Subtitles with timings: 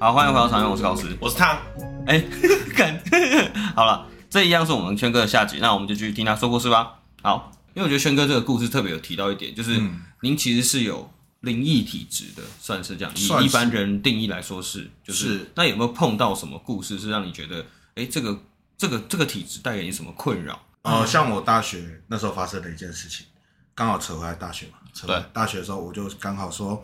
[0.00, 1.58] 好，欢迎回到常用，我是高斯，我是汤。
[2.06, 2.18] 哎，
[2.74, 2.98] 干，
[3.76, 6.94] 好了，这一样是我们轩哥的下集，那我们就继续听他说故事吧。
[7.20, 17.62] 好，因为我觉得轩哥这个故事特别有提到一点，就是、嗯、您其实是有灵异体质的，算是这样，以一般人定义来说是，就是，是那有没有碰到什么故事是让你觉得，
[17.94, 18.40] 哎，这个
[18.78, 20.54] 这个这个体质带给你什么困扰？
[20.84, 23.26] 哦、呃，像我大学那时候发生的一件事情，
[23.74, 26.82] 刚好扯回来大学嘛，扯回来大学的时候我就刚好说，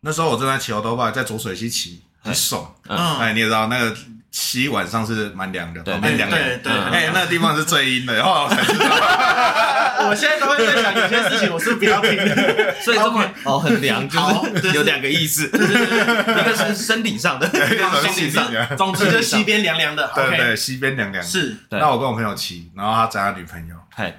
[0.00, 3.96] 那时候我正在骑欧兜拜，在浊水溪骑，很爽，嗯，哎，你也知道那个
[4.30, 8.86] 骑晚上是蛮凉的，蛮凉的，对对，哎，那个地方是最阴的，后来我才知道，
[10.08, 14.18] 我现在都会在想有些事情，我是不要听的， 所以这么哦很凉，就
[14.60, 21.56] 是有两个意思， 一个是身体上的，一个是心理上的，总之就西边凉凉的，对对，西边凉凉，是。
[21.70, 24.14] 那我跟我朋友骑，然后他载他女朋友，嘿，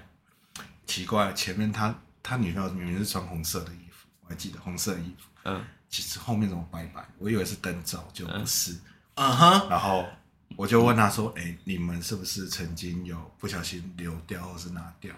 [0.86, 5.64] 奇怪，前面他他女朋友明明是穿红色的衣服，我还记得红色的衣服，嗯。
[5.92, 7.06] 其实后面怎么拜拜？
[7.20, 8.76] 我以为是灯罩，就不是。
[9.16, 9.70] 嗯哼。
[9.70, 10.08] 然后
[10.56, 15.14] 我就问他说：“哎，你们是不是曾经有不小心流掉或是拿掉？”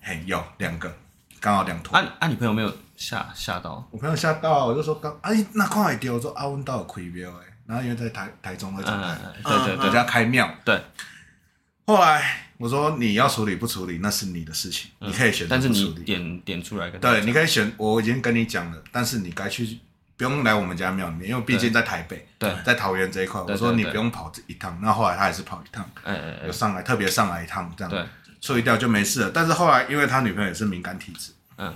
[0.00, 0.92] 嘿，有两个，
[1.38, 1.96] 刚好两坨。
[1.96, 2.26] 啊啊！
[2.26, 3.86] 你朋友没有吓吓到？
[3.90, 6.14] 我朋友吓到，我就说刚哎，那快还丢？
[6.14, 8.98] 我说阿温到有亏庙哎，然后因为在台台中那种，
[9.44, 10.50] 对对对，人家开庙。
[10.64, 10.82] 对。
[11.86, 15.74] 后来我说你要处理不处理那是你的事情，你可以选择不处理。
[15.74, 17.72] 但是你点点出来跟对，你可以选。
[17.76, 19.80] 我已经跟你讲了，但是你该去
[20.16, 23.40] 不用来我们家庙里面，因为毕竟在台北，对，在桃园这一块。
[23.40, 25.84] 我说你不用跑这一趟，那后来他还是跑一趟，
[26.46, 28.08] 有上来特别上来一趟这样，
[28.40, 29.30] 处理掉就没事了。
[29.34, 31.74] 但是后来因为他女朋友也是敏感体质，嗯，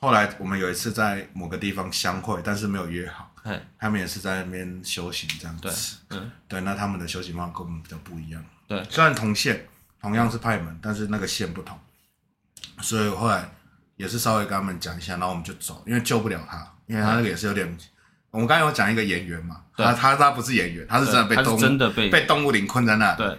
[0.00, 3.32] 后来我们有一次在某个地方相会，但是没有约好，
[3.78, 8.44] 他们也是在那边修行这样子，嗯，对，那他们的修行方法跟我们比较不一样。
[8.66, 9.64] 对，虽然同线，
[10.06, 11.76] 同样是派门，但是那个线不同，
[12.80, 13.50] 所以后来
[13.96, 17.76] 也是稍微跟他们讲一下，然后我们就走，因为救不了他，因为他那个也是有点，
[18.30, 23.36] 我们刚才有讲一个演员嘛，他他他不是演员，他是真的被动物真的被被动物灵困在那，对，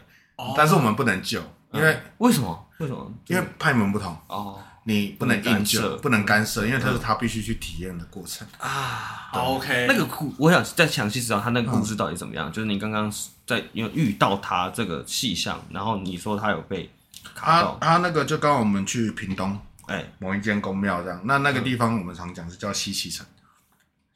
[0.57, 1.41] 但是我们不能救，
[1.71, 2.67] 因为为什么？
[2.79, 3.13] 为什么？
[3.27, 4.59] 因为派门不同哦。
[4.83, 9.29] 你不能硬救，不能干涉，因为这是他必须去体验的过程啊。
[9.33, 12.49] OK，那个故，我想再详细知道他那个故事到底怎么样。
[12.53, 13.11] 就是你刚刚
[13.47, 16.87] 在因为遇到他这个气象，然后你说他有被
[17.33, 21.19] 卡到，他他那个就刚我们去屏东，哎，某一间宫庙这样。
[21.23, 23.25] 那那个地方我们常讲是叫西岐城，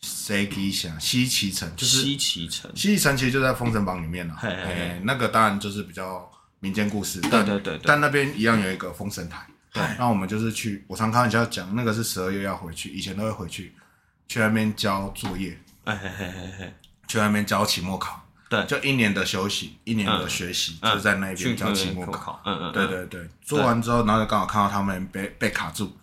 [0.01, 4.35] 谁可以想西岐城就是西岐城，西岐城其实就在《封神榜》里面了。
[4.41, 7.21] 哎，那个当然就是比较民间故事。
[7.21, 9.47] 对对对，但那边一样有一个封神台。
[9.73, 13.73] 对，那我们就是去，我常开玩笑讲，那个是十二月要回去，以前都会回去，
[14.27, 16.73] 去那边交作业，哎嘿嘿嘿嘿，
[17.07, 25.95] 去那边交期末考，对，就一年的休息，一年的学习，就是在那边交期末考，嗯嗯，对对对，做完之后，然后就刚好看到他们被被卡住，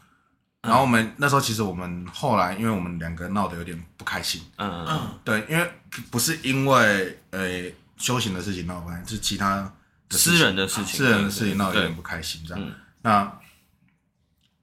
[0.62, 5.70] 然后我们那时候其实我们后来，因为我们两个闹得有点不开心，嗯嗯，对，因为
[6.10, 9.70] 不是因为呃修行的事情闹不开心，是其他
[10.10, 12.66] 私人的事情，私人的事情闹得有点不开心，这样，
[13.02, 13.32] 那。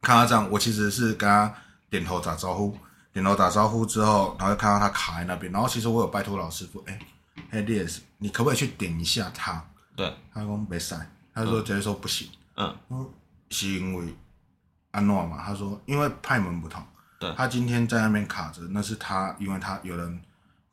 [0.01, 1.51] 看他这样，我其实是跟他
[1.89, 2.77] 点头打招呼，
[3.11, 6.99] 点头打招呼之后，然后就看到他卡在那边，然后其实我有拜托老师傅，哎，
[7.51, 9.63] 哎，Lies，你可不可以去点一下他？
[9.95, 10.95] 对，他说没事，
[11.33, 12.75] 他说直接说不行，嗯，
[13.49, 14.15] 是因为
[14.91, 16.85] 安诺嘛，他说因为派门不同，
[17.19, 20.21] 对，他今天在那边卡着，那是他，因为他有人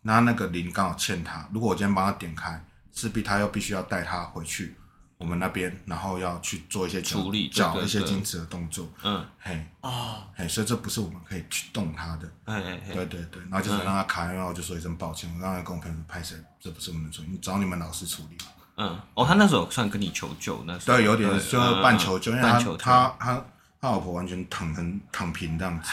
[0.03, 4.77] 拿那个铃刚好欠他，如果我今天帮他点开，势必他又必须要带他回去。
[5.23, 8.89] 我们那边，然后要去做一些处理，找一些矜持的动作。
[9.05, 12.29] 嗯，嘿，哦，嘿，所以这不是我们可以去动它的。
[12.47, 18.37] 哎哎哎，对对对，然后就是让他卡，然后我就说一声抱歉，我让他跟我朋友拍谁，这不是我们的错，你找你们老师处理。
[18.77, 23.45] 嗯，哦，他那时候算跟你求救，那时候对，有点就半求救，因为他他他
[23.81, 25.89] 他老婆完全躺很躺平这样子，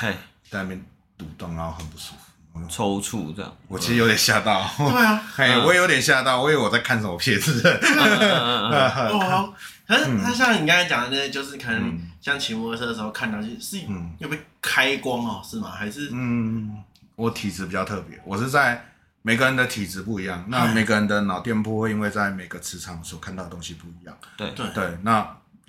[0.49, 0.85] 在那边
[1.19, 2.28] 蠕动，然后很不舒服。
[2.69, 4.69] 抽搐这样，我其实有点吓到。
[4.77, 7.61] 对啊， 嘿，我也有点吓到，我以为我在看什么片子。
[7.65, 9.53] 哦，
[9.87, 13.79] 可是他像你刚才讲的那些，就是可能像骑摩托车的时候看到，就是
[14.19, 15.71] 有被开光哦，是吗？
[15.71, 16.09] 还是？
[16.11, 16.83] 嗯，
[17.15, 18.85] 我体质比较特别，我是在
[19.21, 24.15] 每个人的体质不一样，那每个人的脑电波会因为在每个磁场所看到的东西不一样。
[24.37, 24.51] 对。
[24.51, 24.67] 对。
[24.75, 25.27] 对，那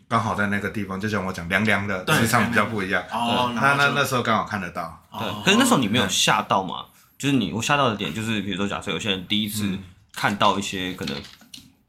[0.08, 3.02] 刚好在那个地方，就像我讲，凉凉的磁场比较不一样。
[3.10, 4.99] 哦，那那那时候刚好看得到。
[5.12, 6.86] 对，可是那时候你没有吓到嘛？
[7.18, 9.78] 就是你，我吓到的点就是，比如说，假设有些人第一次
[10.10, 11.14] 看到一些可能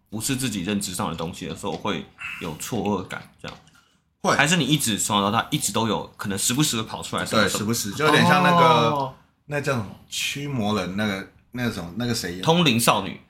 [0.10, 2.06] 不是自己认知上的东西的时候，会
[2.42, 3.58] 有错愕感，这样
[4.24, 7.24] 会还是你一直从小到大一直都有可能时不时的跑出来？
[7.24, 9.14] 对，时不时就有点像那个
[9.46, 12.42] 那叫什么驱魔人，那个那个什么那个谁？
[12.42, 13.22] 通灵少女，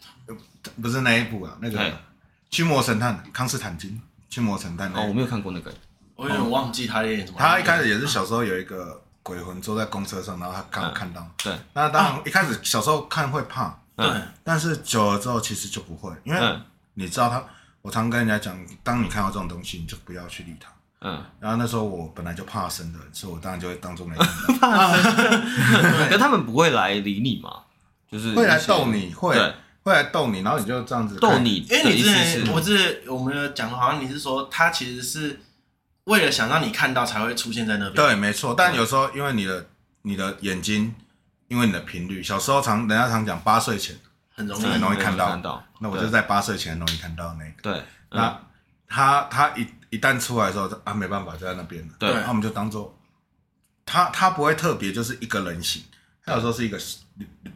[0.81, 1.99] 不是那一部啊，那个
[2.49, 4.91] 驱魔神探康斯坦丁，驱魔神探。
[4.93, 5.71] 哦，我没有看过那个，
[6.15, 7.37] 我有点忘记他演什么。
[7.37, 9.03] 他一开始也是小时候有一个。
[9.23, 11.25] 鬼魂坐在公车上，然后他刚好看到。
[11.43, 11.53] 对。
[11.73, 14.07] 那当然一开始小时候看会怕，对，
[14.43, 16.59] 但是久了之后其实就不会，因为
[16.93, 17.43] 你知道他，
[17.81, 20.69] 我常跟人家讲，当你看到这种东西，你就不要去理他。
[21.03, 24.27] 嗯，然后那时候我本来就怕生的，所以我当然就会当做没看
[24.59, 24.69] 到。
[24.69, 27.49] 怕生，可他们不会来理你嘛？
[28.11, 29.35] 就是会来逗你，会
[29.83, 31.65] 会来逗你，然后你就这样子逗你。
[31.69, 35.39] 因为你之前我是我们有讲，好像你是说他其实是
[36.05, 37.95] 为了想让你看到才会出现在那边。
[37.95, 38.53] 对，没错。
[38.57, 39.67] 但有时候因为你的
[40.01, 40.93] 你的眼睛，
[41.47, 43.95] 因为你的频率，小时候常人家常讲八岁前
[44.33, 47.61] 很容易很容易看到，那我就在八岁前很容易看到那个。
[47.61, 48.39] 对，那
[48.87, 49.67] 他他一。
[49.91, 51.93] 一旦出来的时候，啊，没办法，就在那边了。
[51.99, 52.97] 对，那我们就当做
[53.85, 55.83] 他，他不会特别，就是一个人形，
[56.23, 56.79] 他有时候是一个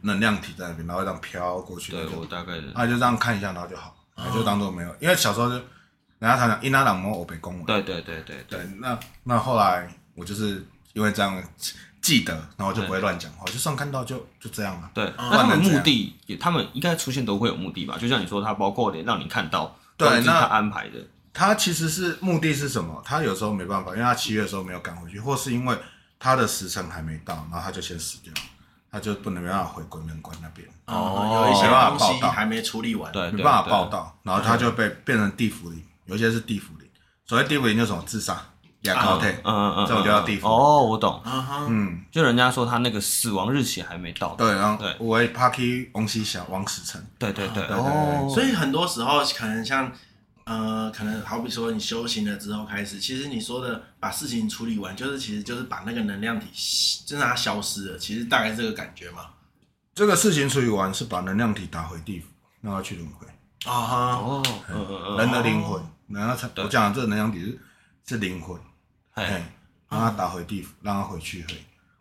[0.01, 1.93] 能量体在那边，然后这样飘过去。
[1.93, 2.69] 对，我大概是。
[2.75, 3.95] 啊，就这样看一下，然后就好，
[4.33, 4.93] 就当做没有。
[4.99, 5.55] 因为小时候就
[6.19, 7.63] 人家常讲“伊那朗摩欧北宫”。
[7.67, 8.59] 对对对对对。
[8.79, 11.41] 那那后来我就是因为这样
[12.01, 14.89] 记得，然后就不会乱讲话，就算看到就就这样了。
[14.93, 17.97] 对，那他们目的也，他们应该出现都会有目的吧？
[17.99, 20.99] 就像你说，他包括连让你看到，对，那他安排的。
[21.33, 23.01] 他其实是目的是什么？
[23.03, 25.77] 他有时候没办法，因为他七月的时候没有赶回去，或是因为
[26.17, 28.31] 他的时辰还没到，然后他就先死掉，
[28.89, 30.65] 他就不能没办法回鬼门关那边。
[30.85, 36.87] 哦，有一些东西还没处理完，对，没办法报道，然后他就被变成地府灵，有些是地府灵。
[37.25, 38.43] 所谓地府灵就是什么自杀、
[38.81, 40.47] 亚高泰，嗯嗯嗯，这种就叫地府。
[40.47, 41.21] 哦，我懂。
[41.69, 44.35] 嗯，就人家说他那个死亡日期还没到。
[44.35, 47.03] 对，然后对，为 Parky 王西祥王死成。
[47.17, 47.63] 对对对。
[47.65, 49.91] 哦，所以很多时候可能像。
[50.47, 56.45] 呃，可能好比说你修行了之后开始，其实你说的把事情处理完，就是其实就是把那个能量体
[57.03, 59.21] 就让它消失了，其实大概是这个感觉嘛。
[59.95, 62.27] 这个事情处理完是把能量体打回地府，
[62.61, 63.25] 让它去轮回。
[63.65, 64.43] 啊哈哦，
[65.17, 67.59] 人的灵魂，然后我讲的这个能量体是
[68.07, 68.59] 是灵魂，
[69.13, 69.43] 哎，
[69.89, 71.45] 让他打回地府，让他回去。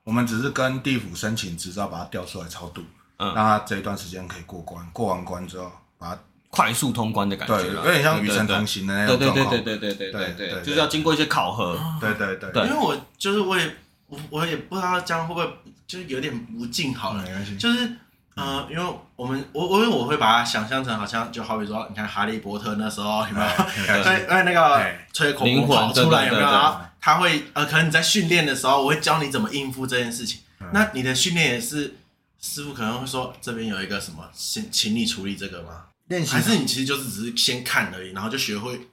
[0.04, 2.82] 我们只是跟地府申请执照，把它调出来超度，
[3.18, 6.20] 让他这一段时间可以过关，过完关之后把它。
[6.56, 9.50] 快速通关的感觉，对，有点像与神同行的那种状况。
[9.50, 11.76] 对对对对对对对对，就是要经过一些考核。
[12.00, 12.68] 对对对。
[12.68, 13.76] 因为我就是我也
[14.06, 17.24] 我我也不知道这样会不会就是有点不敬好了。
[17.24, 17.56] 没关系。
[17.56, 17.92] 就是
[18.34, 24.02] 呃，因为我们我我因为我会把它想象成好像就好比说，你看哈利波特那时候有没有？
[24.02, 26.76] 对，因为那个吹口红跑出来有没有？
[27.00, 30.40] 他会呃，可能你在训练的时候，我会教你怎么应付这件事情。
[30.72, 31.96] 那你的训练也是
[32.40, 35.84] 师傅可能会说，这边有一个什么，先请你处理这个吗？
[36.08, 38.88] 练习还是你其实就是只是先看而已，然后就学会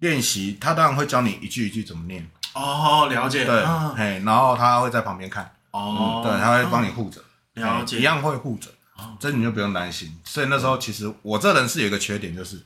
[0.00, 0.58] 练习。
[0.60, 2.28] 他当然会教你一句一句怎么念。
[2.54, 3.44] 哦，了解。
[3.44, 3.64] 对，
[3.96, 5.50] 嘿，然后他会在旁边看。
[5.70, 7.20] 哦，对，他会帮你护着。
[7.54, 8.68] 了解，一样会护着。
[8.96, 10.16] 哦，这你就不用担心。
[10.24, 12.60] 所以那时候其实我这人是有一个缺点，就是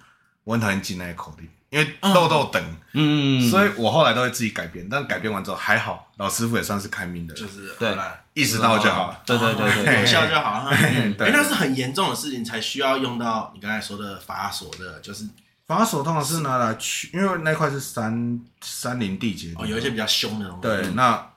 [0.44, 2.62] 我很讨厌记那些口令，因为豆豆等。
[2.92, 7.34] 嗯，所以我后来都会自己改编，但改编完之后还好，老师傅也算是开明的。
[7.34, 7.94] 就是对，
[8.32, 9.22] 意识到就好了。
[9.26, 10.70] 对对对对，有效就好。
[10.72, 15.28] 因为那是很严重的事情，才需要用到你刚才说的法锁的，就是
[15.66, 19.52] 法锁通常是拿来去，因为那块是山山林地结。
[19.56, 20.62] 哦，有一些比较凶的东西。
[20.62, 21.30] 对，那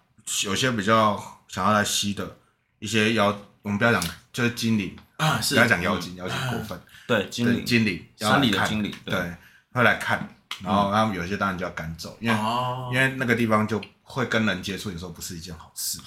[0.45, 2.37] 有些比较想要来吸的
[2.79, 4.01] 一些妖，我们不要讲，
[4.39, 6.79] 就是精灵啊，不要讲妖精，妖精过分。
[7.05, 9.35] 对，精灵精灵，山里的精灵，对，
[9.73, 10.25] 会来看。
[10.63, 12.37] 然后他们有些当然就要赶走，因为
[12.93, 15.99] 因为那个地方就会跟人接触，有时候不是一件好事。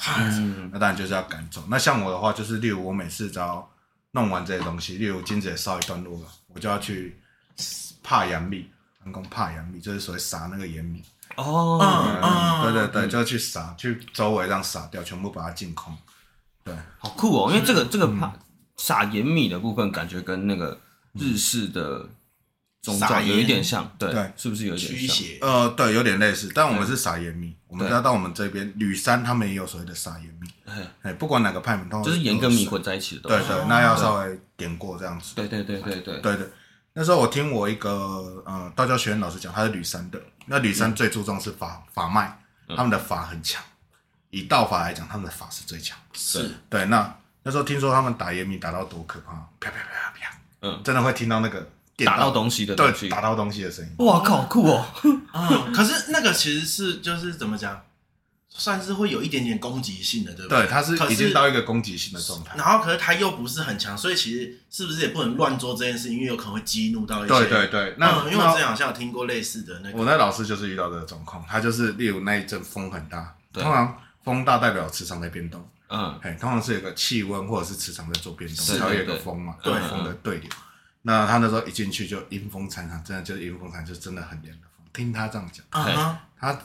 [0.73, 1.63] 那当然就是要赶走。
[1.69, 3.71] 那像我的话，就是例如我每次只要
[4.13, 7.21] 弄完这些东西，例如金子也烧一段路了，我就要去
[8.03, 8.71] 帕盐米，
[9.05, 11.05] 人工怕盐米就是所谓撒那个盐米。
[11.37, 15.95] 哦，对对对，就要去撒，去周围这样撒掉，全部把它净空。
[16.65, 17.51] 对，好酷哦！
[17.53, 18.33] 因为这个这个帕
[18.77, 20.81] 撒盐米的部分，感觉跟那个
[21.15, 22.09] 日式的。
[22.83, 25.25] 宗教有一点像，对，是不是有点像？
[25.41, 27.55] 呃，对，有点类似，但我们是撒盐米。
[27.69, 30.49] 我们要到我们这边吕山，他们也有所谓的撒盐米。
[31.03, 33.29] 哎，不管哪个派门，都是盐跟米混在一起的。
[33.29, 35.37] 对对，那要稍微点过这样子。
[35.37, 36.49] 对对对对对对对。
[36.93, 40.21] 那时候我听我一个呃道教学院老师讲，他是吕山的。
[40.47, 42.37] 那吕山最注重是法法脉，
[42.77, 43.63] 他们的法很强。
[44.33, 45.97] 以道法来讲，他们的法是最强。
[46.13, 46.51] 是。
[46.69, 51.67] 对，那那时候听说他们打盐米打到多可怕，啪啪啪啪，嗯，真的会听到那个。
[52.05, 53.95] 打到东西的东西，对，打到东西的声音。
[53.99, 54.85] 哇靠，酷哦！
[55.31, 57.81] 啊，可是那个其实是就是怎么讲，
[58.49, 60.63] 算是会有一点点攻击性的，对不对？
[60.63, 62.57] 对，它是已经到一个攻击性的状态。
[62.57, 67.39] 然后，可是他又不是很强，所以其实是不是也不能乱做这件事情，因为有可能会激怒到一些。
[67.39, 69.99] 对对对，那因为我之前好像有听过类似的那个。
[69.99, 75.69] 我那老师就是遇到这个状况，他就是例如那一阵风很大，通常风大代表磁场在变动。
[75.89, 80.51] 嗯，哎，通常是有个气温或者是磁场在做变动，才会有个风嘛，对风的对流。
[81.03, 84.87] 那他那时候一进去就阴风惨惨，真的就是阴风惨，就真的很凉的风。
[84.93, 85.67] 听他这样讲，
[86.39, 86.59] 他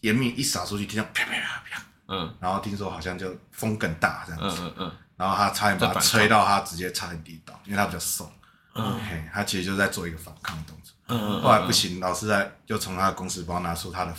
[0.00, 8.28] 盐米一撒出去，听到啪啪啪啪，嗯，然后听说好像就风更大这样子，嗯嗯嗯，然后他差点把他吹到他直接差点跌倒，因为他比较瘦，
[8.74, 14.14] 嗯，嘿，他其实就在做一个反抗动作，嗯嗯，后来不行，老师在就从他的公司包拿出他的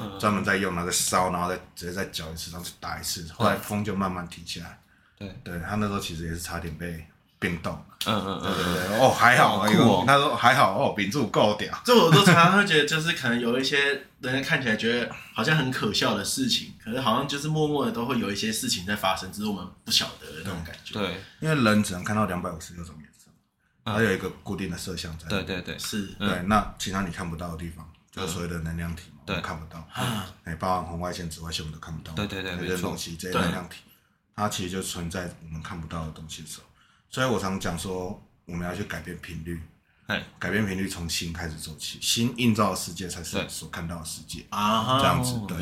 [0.00, 4.78] 嗯，专门在用那个烧，然后再直接再搅一次，然后再打一次，后来风就慢慢停起来，
[5.18, 7.06] 对，对他那时候其实也是差点被。
[7.40, 7.72] 冰冻，
[8.04, 11.74] 嗯嗯嗯，对对对，哦还好，酷哦，他说还好哦，秉住够屌。
[11.86, 13.78] 这我都常常会觉得，就是可能有一些
[14.20, 20.92] 人家看起来觉得好像很可笑的事情，可是好像就是默默的都会有一些事情在发生，只是我们不晓得的那种感觉。
[20.92, 23.30] 对，因为人只能看到两百五十六种颜色，
[23.86, 25.26] 它有一个固定的色相在。
[25.26, 26.08] 对对对，是。
[26.18, 29.88] 对，那其他你看不到的地方，就是所谓的能量体嘛，对，看不到。
[30.44, 32.12] 哎，包含红外线、紫外线，我们都看不到。
[32.14, 33.76] 对对对，这些东西，这些能量体，
[34.34, 36.64] 它其实就存在我们看不到的东西的时候。
[37.08, 39.60] 所以我常讲说，我们要去改变频率，
[40.06, 45.56] 哎，改变频率从心开始做起，心映照的世界才是所看到的世界啊，这样子对。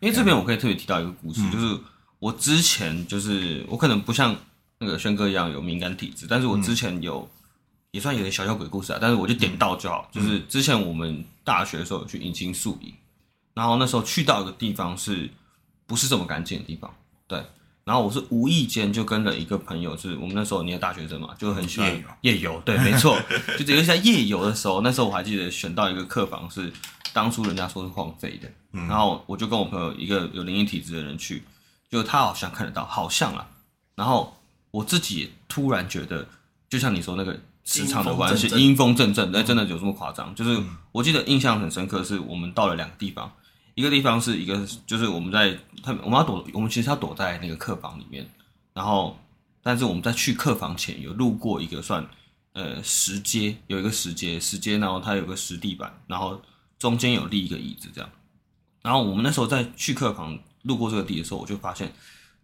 [0.00, 1.78] 因为这边我可以特别提到一个故事，就是
[2.18, 4.34] 我之前就是我可能不像
[4.78, 7.28] 那个轩哥一样有敏感体质，但是我之前有
[7.90, 10.08] 也算有点小小鬼故事啊，但是我就点到就好。
[10.10, 12.94] 就是之前我们大学的时候有去迎新宿营，
[13.54, 15.28] 然后那时候去到一个地方是
[15.86, 16.94] 不是这么干净的地方，
[17.26, 17.44] 对。
[17.82, 22.08] 然后我是无意间就跟了一个朋友，就是我们那时候你的大学生嘛，就很喜欢夜游。
[22.20, 23.18] 夜游，对，没错，
[23.58, 26.72] 就只有在夜游的时候，那时候我还记得选到一个客房是
[27.12, 31.42] 当初人家说是荒废的，嗯、然后我就跟我朋友一个有灵异体质的人去，
[31.90, 33.48] 就他好像看得到，好像啊，
[33.96, 34.36] 然后
[34.70, 36.28] 我自己也突然觉得，
[36.68, 37.36] 就像你说那个
[37.70, 40.34] 磁场的关系，阴风阵阵，那，真的有这么夸张？
[40.34, 40.60] 就是
[40.90, 43.30] 我记得印象很深刻，是我们到了两个地方。
[43.76, 48.28] 一个地方是一个，就是我们在他我们要躲，我们其实要躲在那个客房里面。
[48.74, 49.16] 然后，
[49.62, 52.04] 但是我们在去客房前有路过一个算
[52.54, 56.42] 呃石阶，有一个石阶，石阶，然后它有个石地板，然后
[56.76, 58.10] 中间有立一个椅子这样。
[58.82, 61.92] 然后我们那时候在去客房路过这个地的时候，我就发现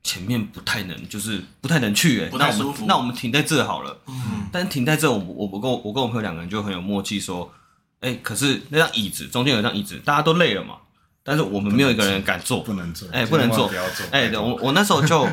[0.07, 2.31] 前面不太能，就是不太能去哎、欸。
[2.39, 3.99] 那我们那我们停在这好了。
[4.07, 4.47] 嗯。
[4.53, 7.53] 但是停在这，我我我跟我我跟我朋友两个人就很有默契说，
[8.01, 10.77] 哎、欸，可是那张椅子中间有一张椅子，大家都累了嘛。
[11.25, 13.69] 但是我们没有一个人敢坐，不能坐，哎，不能坐，
[14.13, 15.29] 哎，对，我我那时候就，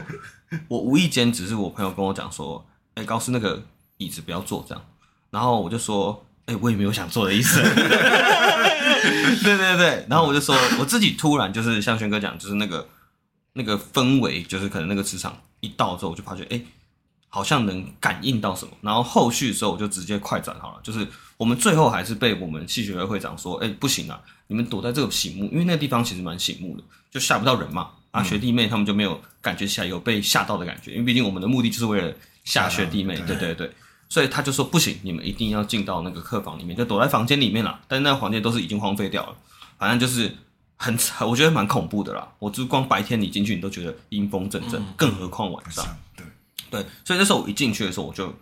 [0.67, 2.65] 我无意间只是我朋友跟我讲说，
[2.95, 3.63] 哎，高斯那个
[3.97, 4.83] 椅子不要坐这样，
[5.29, 7.61] 然后我就说，哎，我也没有想坐的意思，
[9.43, 12.87] 对对对，然后我就说，我自己突然就是像轩哥讲，就是那个
[13.53, 16.61] 那个氛围，就是可能那个磁场一到之后，我就发觉，哎，
[17.29, 21.07] 好像能感应到什么，然后后续的时候我就直接快转好了，就是
[21.37, 24.21] 我们最后还是被我们戏学会会长说，哎，不行啊。
[24.47, 27.89] 你们躲在这个醒目，因为那个地方其实蛮醒目的，就吓不到人嘛。
[28.11, 33.71] 啊，学弟妹他们就没有感觉起来有被吓到的感觉，因为毕竟我们的目的就是为了吓学弟妹，对对对。
[34.09, 37.79] 所以他就说不行，你们一定要进到那个客房里面，就躲在房间里面啦。
[37.87, 39.35] 但是那个房间都是已经荒废掉了，
[39.79, 40.35] 反正就是
[40.83, 40.97] 很，
[41.27, 42.27] 我觉得蛮恐怖的啦。
[42.39, 45.85] 我就光白天你进去，你都觉得阴风阵阵，更何况晚上。
[46.15, 46.25] 对
[46.69, 48.33] 对，所以那时候我一进去的时候，我就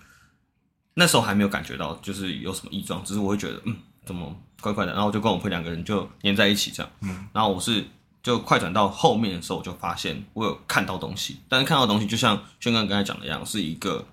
[0.96, 4.36] 那时候还没有感觉到就是有什么异状，只是我会觉得嗯，怎么？
[4.62, 6.92] 怪怪的，然后我就跟我朋友两个人就黏在一起这样。
[7.02, 7.84] 嗯，然后我是
[8.22, 14.06] 就快转到后面的时候，我就发现我有看到东西，但是看到东西就像轩哥刚才讲的一样，是一个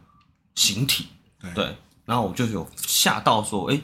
[0.55, 1.09] 形体。
[1.39, 3.79] 对，对，然后我就有吓到说，哎，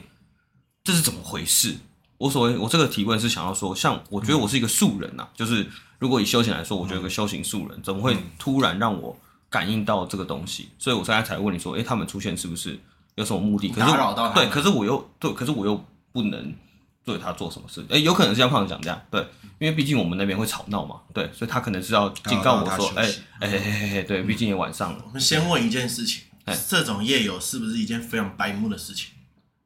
[0.83, 1.77] 这是怎么回事？
[2.17, 5.67] 我所谓我这个提问是想要说，像我觉得我是一个素人呐、啊，嗯、就是
[5.99, 9.17] 如果以修行来说，我觉得个修行素人怎么会突然让我
[9.49, 10.69] 感应到这个东西？
[10.79, 12.79] 所以我现在才问你说，哎，他们出现是不是
[13.15, 13.69] 有什么目的？
[13.69, 15.85] 可是打扰到他对，可是我又对，可是我又。
[16.15, 16.55] 不能
[17.03, 19.19] 对他做什么事，哎，有可能是像胖子讲这样，对，
[19.59, 23.05] 因为毕竟我们那边会吵闹嘛，对，所以他可能是要警告我说，哎，
[23.41, 25.03] 哎嘿嘿嘿，对，毕竟也晚上了。
[25.05, 26.23] 我们先问一件事情，
[26.69, 29.09] 这种夜游是不是一件非常白目的事情？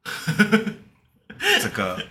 [1.62, 2.04] 这个，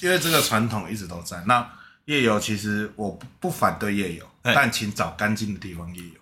[0.00, 1.42] 因为这个传统一直都在。
[1.46, 1.66] 那
[2.06, 6.20] 夜游其实我不反对夜游，但请找干净的地方夜游。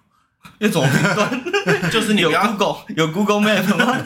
[0.58, 4.02] 那种频段，就是你有 Google 有 Google Map 吗？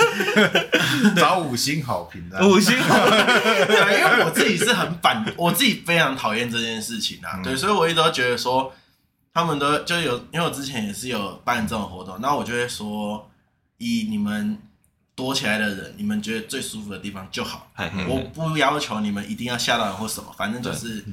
[1.16, 3.10] 找五星好评的，五星好评。
[3.66, 7.40] 对，因为我自己是很反，我自己非常讨厌这件事情啊。
[7.42, 8.72] 对，所以我一直都觉得说，
[9.34, 13.28] 他们都就有，因为我之前也是有办这种活动，那我就会说，
[13.78, 14.56] 以你们
[15.18, 17.70] 躲起来的人，你们觉得最舒服的地方就好。
[18.08, 21.04] 我不要求你们一定要吓到人或什么，反正就是。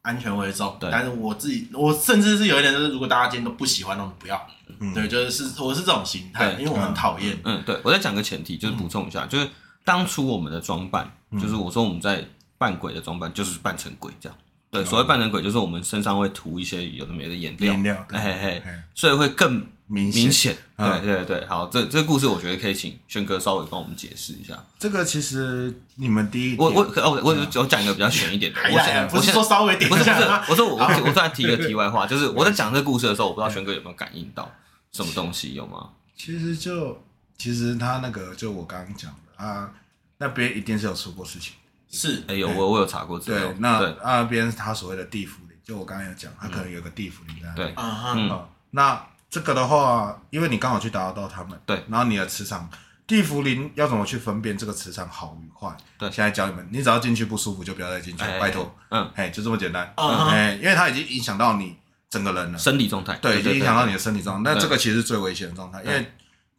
[0.00, 0.88] 安全为重，对。
[0.90, 4.46] 但是我自己，我甚至是有一点就是，如果大家今天都不喜欢，那么不要。
[4.78, 7.36] 嗯、对，就是是我是这种心态，因为我很讨厌。
[7.44, 9.46] 嗯，对，我再讲个前提，就是补充一下，嗯、就是
[9.84, 12.24] 当初我们的装扮，嗯、就是我说我们在
[12.56, 14.38] 扮鬼的装扮，就是扮成鬼这样。
[14.70, 18.18] 对，嗯、所谓扮成鬼，就是我们身上会涂一些有的没的颜料，颜料，嘿。
[18.40, 18.62] 嘿，
[18.94, 20.56] 所以会更明明显。
[20.76, 24.56] 对对对，好，这这个故事我觉得可以请轩哥稍微帮我们解释一下。
[24.78, 34.48] 这个其实你们第一，我我我我我讲一个比较悬一点的，我想不是说稍微点，不是不是，我说我我再提一个 题外话，就是我在讲这个故事的时候，我不知道轩哥有没有感应到
[34.92, 35.90] 什么东西，有吗？
[36.16, 37.02] 其实就
[37.36, 39.72] 其实他那个就我刚刚讲的啊，
[40.18, 41.54] 那边一定是有出过事情。
[41.90, 43.40] 是，哎有我我有查过资料。
[43.48, 47.50] 对，那那边他所谓的地府灵，就我刚刚有讲，他可能有个地府灵在。
[47.54, 52.68] 对，嗯，那这个的话，因为你刚好去打扰到他们，对，然后你的磁场，
[53.06, 55.76] 地茯苓要怎么去分辨这个磁场好与坏？
[55.98, 58.74] 对，现在教你们，你只要进去不舒服就不要再进去，拜托。
[58.90, 59.92] 嗯，哎，就这么简单。
[59.96, 61.76] 哎，因为它已经影响到你
[62.08, 63.14] 整个人了，生理状态。
[63.16, 64.54] 对，已经影响到你的身体状态。
[64.54, 66.12] 那这个其实是最危险的状态，因为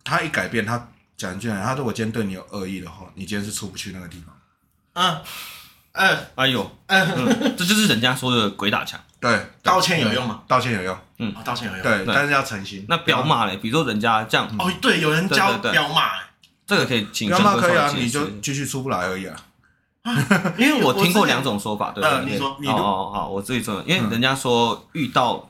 [0.03, 4.35] 他一改变，他讲一句，他如果今天对你有恶意的话，你今天是出不去那个地方。
[4.93, 5.21] 嗯。
[5.93, 8.99] 嗯，哎呦，嗯， 这就是人家说的鬼打墙。
[9.19, 10.41] 对，道歉有用吗？
[10.47, 11.83] 道歉有用，嗯，道歉有用。
[11.83, 12.85] 对，但是要诚心。
[12.87, 16.11] 那表码嘞，比如说人家这样，哦，对，有人教表码，
[16.65, 17.27] 这个可以请。
[17.27, 19.35] 飙骂可以啊，你就继续出不来而已啊。
[20.57, 22.31] 因为我 听过两种说法，对不对？
[22.31, 25.48] 你说，哦哦好，我自己说，因为人家说遇到。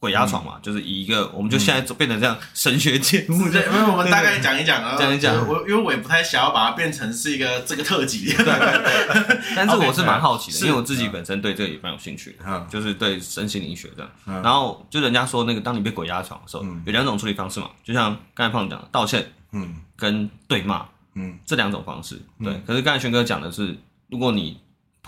[0.00, 5.36] 鬼压床嘛，就是以一个，我们就现在变成这样神学节目，对，因为我们大概讲一讲啊，讲一讲。
[5.48, 9.40] 我因为我也不太想要把它变成是一个这个特辑，对对对。
[9.56, 14.42] 但是我是蛮好奇的，因为我自己本身对这个也蛮有兴趣的，就是对身心灵学这样。
[14.42, 22.20] 然后就人家说那个，当你被鬼压床的时候，有两种处理方式嘛，就像刚才胖讲的道歉，嗯，跟对骂，嗯，这两种方式。
[22.44, 23.76] 对，可是刚才轩哥讲的是，
[24.08, 24.60] 如果你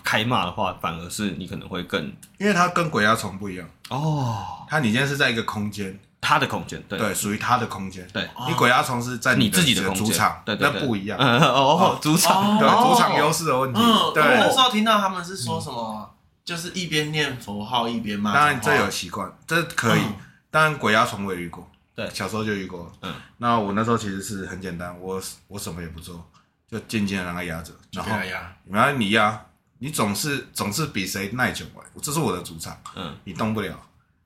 [0.02, 4.66] 开骂的话，反而是你可能会更，因为它跟鬼压床不一样哦。
[4.68, 8.06] 它你今天是在一个空间，他的空间，对，对，属于他的空间。
[8.12, 11.18] 对，你鬼压床是在你自己的主场，对，那不一样。
[11.18, 13.80] 哦，主场， 对，主场优势的问题。
[14.14, 16.14] 对，我那时候听到他们是说什么，
[16.44, 18.32] 就是一边念佛号一边骂。
[18.32, 20.02] 当然这有习惯，这可以。
[20.50, 22.92] 当然鬼压床我也遇过，对，小时候就遇过。
[23.02, 26.24] 嗯，那我那时候其实是很简单，我我什么也不做，
[26.70, 29.46] 就静静的让它压着，然后压，然后你压。
[29.82, 33.74] 你总是总是比谁耐久哎，这是我的主场，嗯，你动不了，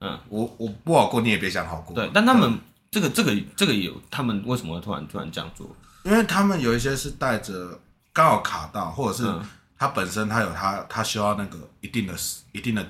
[0.00, 1.94] 嗯，我我不好过，你也别想好过。
[1.94, 2.58] 对，但他们
[2.90, 5.64] 这个这个这个有，他们为什么会突然突然这样做？
[6.02, 7.80] 因为他们有一些是带着
[8.12, 9.32] 刚好卡到，或者是
[9.78, 12.14] 他本身他有他他需要那个一定的
[12.50, 12.84] 一定的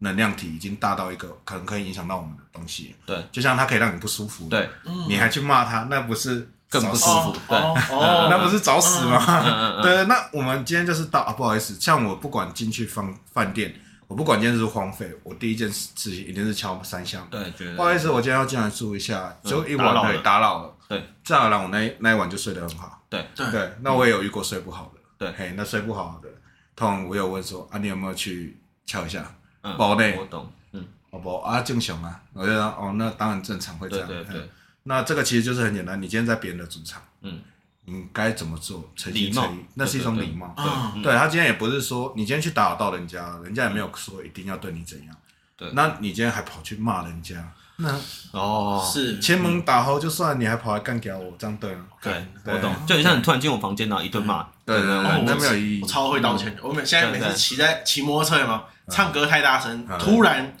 [0.00, 2.96] 能量体已经大到一个可能可以影响到我们的东西。
[3.06, 4.68] 对，就像他可以让你不舒服，对，
[5.06, 6.50] 你还去骂他，那不是。
[6.70, 7.58] 更不舒服，对，
[8.28, 9.18] 那不是找死吗？
[9.82, 13.74] 对，那我们今天就是到啊，不好意思，像我不管进去饭饭店，
[14.06, 17.26] 我不管今天是荒废，我第一件事情一定是敲三下。
[17.30, 23.00] 对，不好意思，我今天要进来住一下，就一晚对打扰了，对，这样让我那那一晚就睡得很好。
[23.08, 26.28] 对对，那我也有遇过睡不好的，对，嘿，那睡不好的，
[26.76, 29.24] 通常我有问说啊，你有没有去敲一下？
[29.62, 34.50] 嗯，宝内，我懂，嗯，哦不啊，正常啊，我觉得哦，那当然正常会这样，对对。
[34.88, 37.38] 那这个其实就是很简单，你今天在别人的主场，嗯，
[37.84, 38.90] 你该怎么做？
[38.96, 40.54] 诚心诚意，那是一种礼貌。
[40.94, 45.14] 对，对他今天也不是说你今天去打扰到人家，人家也没有说一定要对你怎样。
[45.58, 47.36] 对，那你今天还跑去骂人家，
[47.76, 47.94] 那
[48.32, 51.84] 哦，是前门打后就算，你还跑来干掉我，这样对吗？
[52.00, 52.74] 对，我懂。
[52.86, 55.82] 就很像你突然进我房间，然后一顿骂，对对对，那没有意义。
[55.82, 60.56] 我超会道歉的，我每现在每次骑在骑摩托车嘛，唱歌太大声，突然。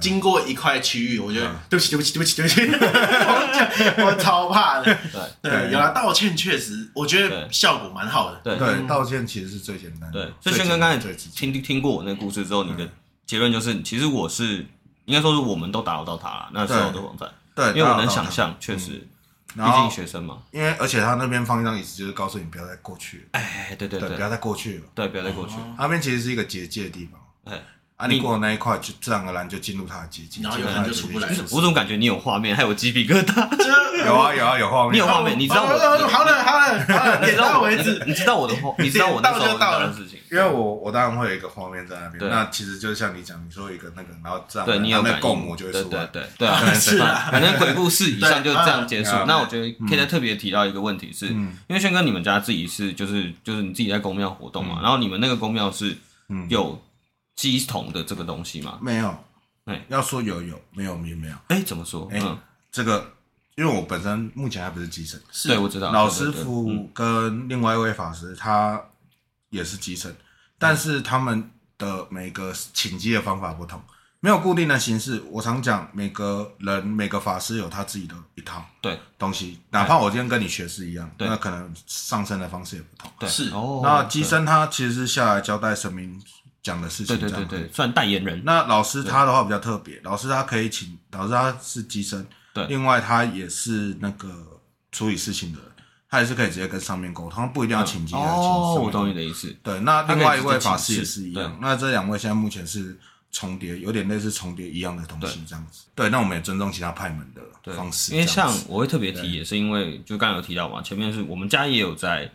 [0.00, 2.60] 经过一块区域，我觉得对不起，对不起，对不起，对不起，
[4.04, 4.84] 我超怕的。
[5.40, 8.40] 对对，有了道歉，确实我觉得效果蛮好的。
[8.44, 10.24] 对对，道歉其实是最简单的。
[10.24, 12.86] 对，所以轩哥刚才听听过我那个故事之后，你的
[13.26, 14.66] 结论就是，其实我是
[15.06, 17.28] 应该说是我们都打扰到他了，那时候的网站。
[17.54, 18.90] 对，因为我能想象，确实，
[19.54, 20.38] 毕竟学生嘛。
[20.52, 23.26] 因为而且他那边放一张椅子，就是告诉你不要再过去。
[23.32, 24.84] 哎，对对对，不要再过去了。
[24.94, 25.54] 对，不要再过去。
[25.76, 27.58] 那边其实是一一个结界的地方。
[27.98, 28.06] 哎。
[28.06, 28.06] 啊！
[28.08, 31.28] 你过了那一块，就自然而然就进入他的结界，然后有人就出不来。
[31.50, 33.34] 我总感觉你有画面，还有鸡皮疙瘩。
[34.06, 35.68] 有啊有啊有画面，你有画面，你知道我。
[35.68, 36.42] 好了好了
[36.86, 38.00] 好了，点到为止。
[38.06, 40.16] 你知道我的画，你知道我那时候到的事情。
[40.30, 42.30] 因为我我当然会有一个画面在那边。
[42.30, 46.06] 那其实就像你讲，你说一个那个，然后这样，对你有那共膜就会出来。
[46.06, 47.28] 对对对啊， 是啊。
[47.32, 49.10] 反正鬼故事以上就这样结束。
[49.26, 55.96] 那我觉得可以再特别提到一个问题，是因为轩哥你们家自己是就是就是你自己在公庙活动嘛，然后你们那个公庙是
[56.48, 56.80] 有。
[57.38, 58.78] 乩童的这个东西吗？
[58.82, 59.16] 没有，
[59.66, 61.36] 哎，要说有有，没有也没有。
[61.46, 62.08] 哎，怎么说？
[62.10, 62.36] 嗯，
[62.72, 63.12] 这个，
[63.54, 65.92] 因为我本身目前还不是乩神，对，我知道。
[65.92, 68.82] 老师傅跟另外一位法师，他
[69.50, 70.12] 也是乩神，
[70.58, 71.48] 但是他们
[71.78, 73.80] 的每个请乩的方法不同，
[74.18, 75.22] 没有固定的形式。
[75.30, 83.08] 我常讲，每个人每个法师有他自己的一套对东西，哪怕我今天跟你学是一样，那可能上升的方式也不同。
[83.20, 83.80] 对，是哦。
[83.84, 86.20] 那机身他其实是下来交代神明
[86.62, 88.42] 讲的事情，对对对对，算代言人。
[88.44, 94.28] 那老师他的话比较特别，老师他可以请，老师他是机身，对，另外他也是那个
[94.92, 95.68] 处理事情的人，
[96.10, 98.28] 他也是可以直接跟上面沟通，不一定要请机来请。
[98.28, 99.54] 哦，我懂你的意思。
[99.62, 101.58] 对，那另外一位法师也是一样。
[101.60, 102.98] 那这两位现在目前是
[103.30, 105.84] 重叠，有点类似重叠一样的东西这样子。
[105.94, 108.12] 对，那我们也尊重其他派门的方式。
[108.12, 112.30] 因为像我会特别提，也是因为就刚刚有提到嘛，前面是我们家也有在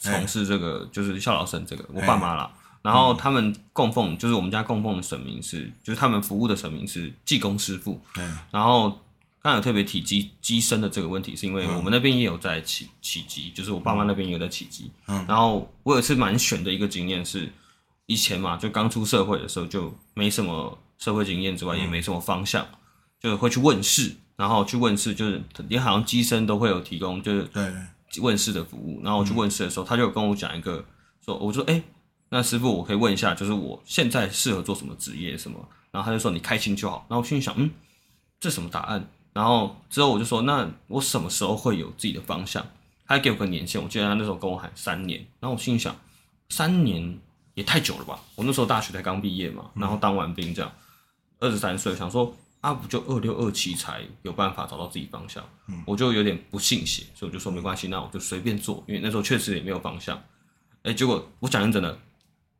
[0.00, 2.50] 从事这个，就是孝老生这个，我爸妈啦。
[2.84, 7.98] 然后他们供奉，就是我们家供奉的神明是，就是他们服务的神明是济公师傅。
[8.14, 8.22] 对。
[8.50, 8.90] 然后
[9.40, 14.90] 刚刚有特别提乩乩身的这个问题，是因为我们那边也有在起起鸡，就是我爸妈那边也有在起鸡。
[15.06, 15.24] 嗯。
[15.26, 17.50] 然后我有一次蛮选的一个经验是，
[18.04, 22.66] 以前嘛，就刚出社会的时候就没什么社会经验之外，也没什么方向，
[23.18, 27.72] 就会去问事，然后去问事，就是你好像鸡身都会有提供，就是对
[28.20, 29.00] 问事的服务。
[29.02, 30.84] 然后我去问事的时候，他就跟我讲一个，
[31.24, 31.82] 说我说哎。
[32.34, 35.56] 那师傅，我可以问一下，就是我现在适合做什么职业什么？
[35.92, 37.06] 然后他就说你开心就好。
[37.08, 37.70] 然后我心里想，嗯，
[38.40, 39.08] 这什么答案？
[39.32, 42.66] 然后之后我就说，那我什么时候会有自己的方向？
[43.06, 45.24] 他给我个年限，我记得他那时候跟我喊三年。
[45.38, 45.94] 然后我心里想，
[46.48, 47.16] 三年
[47.54, 48.18] 也太久了吧？
[48.34, 50.72] 我那时候大学才刚毕业嘛，然后当完兵这样，
[51.38, 55.44] 二十三岁，想说啊，不就二六二七才有办法找到自己方向？
[55.86, 60.20] 我就有点不信邪，所以我就说没关系，那我就随便做，因为那时候确实也没有方向。
[60.82, 61.96] 哎，结果我讲认真的。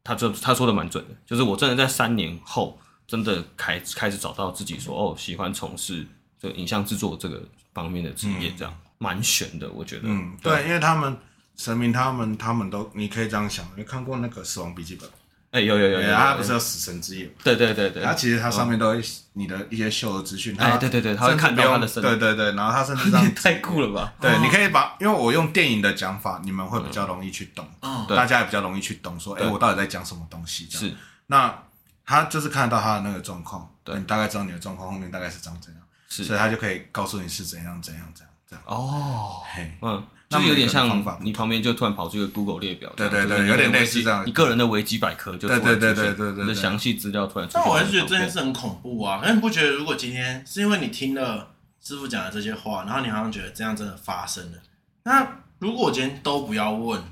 [0.05, 6.07] 他这他说的蛮准的，就是我真的在三年后真的开开始找到自己说哦，喜欢从事
[6.39, 10.03] 这个影像制作这个方面的职业，这样蛮悬的，我觉得。
[10.05, 11.17] 嗯，对，因为他们
[11.57, 15.09] 神明他们他们都你可以这样想，你看过那个《死亡笔记本》？
[15.55, 17.31] 哎，有有有有，他不是有死神之眼？
[17.45, 19.01] 对对对对，他其实他上面都会
[19.35, 20.53] 你的一些秀的资讯。
[20.59, 22.03] 哎，对对对，他会看到他的身。
[22.03, 24.13] 对对对，然后他甚至 这样太酷了吧？
[24.21, 30.69] 对，你可以把，因为我用电影的讲法，你们会比较容易去懂，嗯大家也比较容易去懂，说，哎，我到底在讲什么东西？
[30.69, 30.93] 是。
[31.29, 31.57] 那
[32.05, 38.65] 他就是看得到他的那个状况，对，你大概知道你的状况后面大概是长怎样，是，所以他就可以告诉你是怎样怎样怎样这样。
[38.67, 40.05] 哦，嘿，嗯。
[40.43, 44.25] 就有点像你旁边就突然跑出一个 Google 列表，对对对，有点类似这样。
[44.27, 47.63] 你个人的维基百科就对对对对对对，你的详细资料突然出现。
[47.63, 49.21] 但我还是觉得这件事很恐怖啊！
[49.25, 51.49] 那你不觉得，如果今天是因为你听了
[51.83, 54.59] 师傅讲的这些话，然后你好像觉得这样真的发生了，
[55.05, 55.27] 那
[55.59, 57.03] 如果我今天都不要问，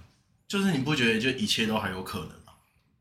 [0.48, 2.52] 就是你不觉得就一切都还有可能吗？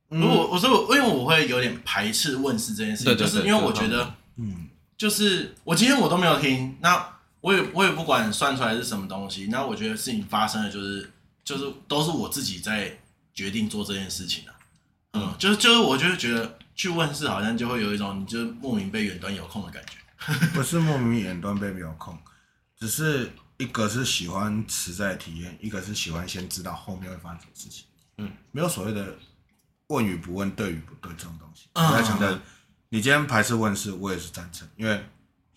[0.10, 7.06] 如果我说我，因为我会有点排斥问事这件事情，就是因为我觉得，嗯，就是我今天我都没有听那。
[7.42, 11.12] 我也我也不管算出来是什么东西，那我觉得事情发生的就是
[11.44, 12.96] 就是都是我自己在
[13.34, 14.54] 决定做这件事情的，
[15.14, 15.36] 嗯，嗯。
[15.40, 22.16] 就是就是我就是觉得去问事好像就会有一种你就莫名被远端遥控的感觉， 不是莫名远端被遥控，
[22.80, 27.86] 只是一个是喜欢实在体验，一个是喜欢先知道后面会发生什么事情，
[28.18, 29.16] 嗯，没有所谓的
[29.88, 32.30] 问与不问，对与不对这种东西，我在强调，
[32.90, 35.04] 你今天排斥问事，我也是赞成，因为。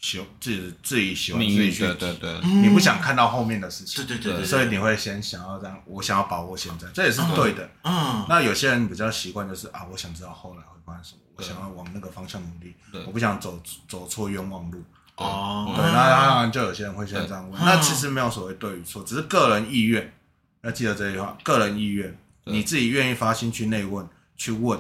[0.05, 7.67] 喜自己自己喜欢自己去，对对对，你不想看到后面的事情，对对对，所以你会先想要这样，我想要把握现在，这也是对的。
[7.85, 12.75] 嗯，那有些人比较习惯就是啊，我想知道后来会发生什么，我想要往那个方向努力，
[13.07, 14.85] 我不想走走错冤枉路。
[15.17, 20.12] 哦，对，那当然就有些人会先这样问，那其实没有所谓对与错，只是个人意愿。
[20.62, 24.79] 要记得这句话，个人意愿，你自己愿意发心去内问去问，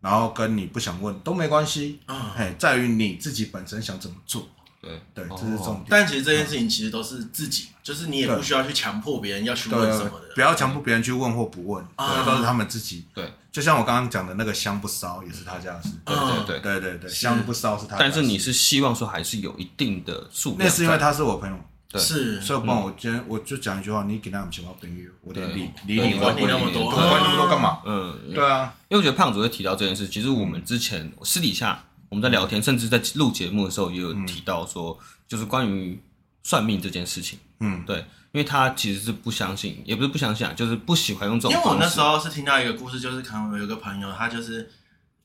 [0.00, 2.00] 然后跟你不想问都没关系。
[2.08, 4.48] 嗯，嘿，在于你自己本身想怎么做。
[4.80, 5.86] 对对，这是重点。
[5.88, 10.34] 但其实这件事情其实都是自己，就是你也不需要去强迫别人要去问什么的。
[10.34, 13.04] 不要强迫别人去问或不问，对，都是他们自己。
[13.14, 15.90] 对，就像我刚刚讲的那个香不烧，也是他家的事。
[16.04, 17.96] 对对对对对对，香不烧是他。
[17.98, 20.60] 但是你是希望说还是有一定的数量。
[20.60, 21.56] 那是因为他是我朋友。
[21.92, 22.40] 对，是。
[22.40, 27.80] 所以，不然我今天我就讲一句话：你给他们钱包朋友，我得理理你管你那么多，管那么多干嘛？
[27.84, 28.72] 嗯，对啊。
[28.88, 34.98] 因为我觉得胖子会提到这件事，其实我们之前私底下我们在聊天，甚至在录节目的时候也有提到说。
[35.30, 36.02] 就是关于
[36.42, 37.98] 算命这件事情，嗯，对，
[38.32, 41.56] 因为他其实是不相信，也不是不相信啊，就是不喜欢用这种。
[41.56, 44.68] 因为我那时候是听到一个故事，就是可能有一个朋友，他就是，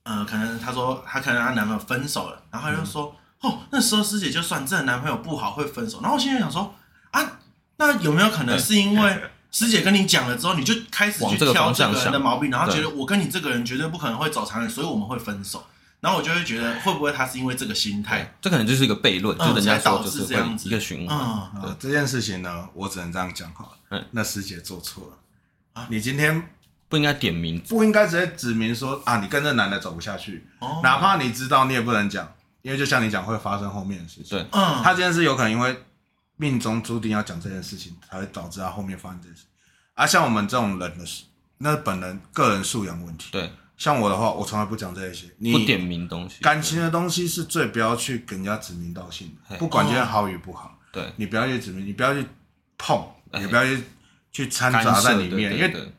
[0.04, 6.76] 呃，可能他说他可能他男朋友分手了，然后他就说，嗯、哦，那时候师姐就算这个男朋友不好会分手，然后我现在想说，
[7.10, 7.40] 啊，
[7.78, 15.66] 那有没有可能是因为师姐跟你讲了之后，你就开始去挑这个人的毛病，然后觉得我跟你这个人绝对不可能会走长远，所以我们会分手。
[16.02, 18.32] 然后我就会觉得，会不会他是因为这个心态？
[18.40, 21.18] 这可能就是一个悖论，就人家说就是这样子一个循环。
[21.56, 23.72] 嗯，对这件事情呢，我只能这样讲好了。
[23.90, 25.18] 嗯，那师姐做错了
[25.74, 25.88] 啊！
[25.90, 26.50] 你今天
[26.88, 30.48] 不应该点名，不应该直接指明说啊，你跟这男的走不下去。
[30.60, 32.32] 哦，哪怕你知道，你也不能讲，
[32.62, 34.38] 因为就像你讲，会发生后面的事情。
[34.38, 35.76] 对，嗯，他今天是有可能因为
[36.36, 39.46] 命中注定要讲这件事情，才会导致他后面发生这件事。
[39.96, 41.24] 啊，像我们这种人的事，
[41.58, 43.30] 那本人个人素养问题。
[43.32, 43.52] 对。
[43.78, 52.26] 像我的话，我从来不讲这些，你不点名东西，感情的东西是最不要去跟人家指名道姓的，不管今天好与不好，对，你不要去指名，你不要去
[52.78, 53.84] 碰，也不要去
[54.32, 55.92] 去掺杂在里面，因为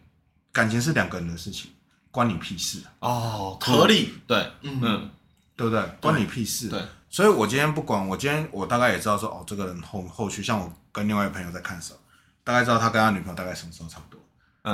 [0.53, 1.71] 感情是两个人的事情，
[2.11, 5.11] 关你屁事哦，合理，对，嗯，
[5.55, 5.83] 对不对？
[6.01, 6.83] 关你屁事，对。
[7.11, 11.99] 所以我今天不管，我今天我大概也知道说，哦，这个人后后续，像我跟另外一个朋友在看的时候，
[12.43, 14.21] 大概知道他跟他女朋友大概什么时候差不多，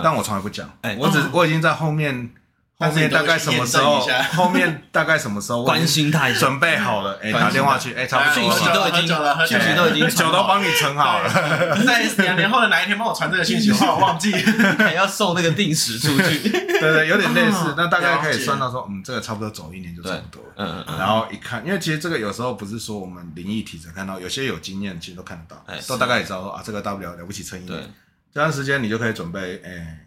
[0.03, 2.33] 但我从来不讲，我只我已经在后面。
[2.89, 4.01] 后面大概什么时候？
[4.35, 5.65] 后面大概什么时候？
[5.65, 9.07] 关心他一下，准备好了，哎，打电话去，哎，差不多，讯息都已经，
[9.47, 11.77] 讯息都已经，酒都帮你盛好了。
[11.85, 14.33] 在两年后的哪一天帮我传这个信息，我忘记，
[14.79, 16.49] 还要送那个定时出去。
[16.49, 20.43] 对对，有点类似，那大概可以算到说，嗯，这个差不多走一年就差不多。
[20.57, 20.99] 嗯嗯。
[20.99, 27.81] 然后一看，因为其实这个有时候不是说我们灵异体质看到，有些有经验其实都看得到，都大概也知道说啊，这个大不了了不起撑一年，
[28.35, 29.99] 这段时间你就可以准备，哎，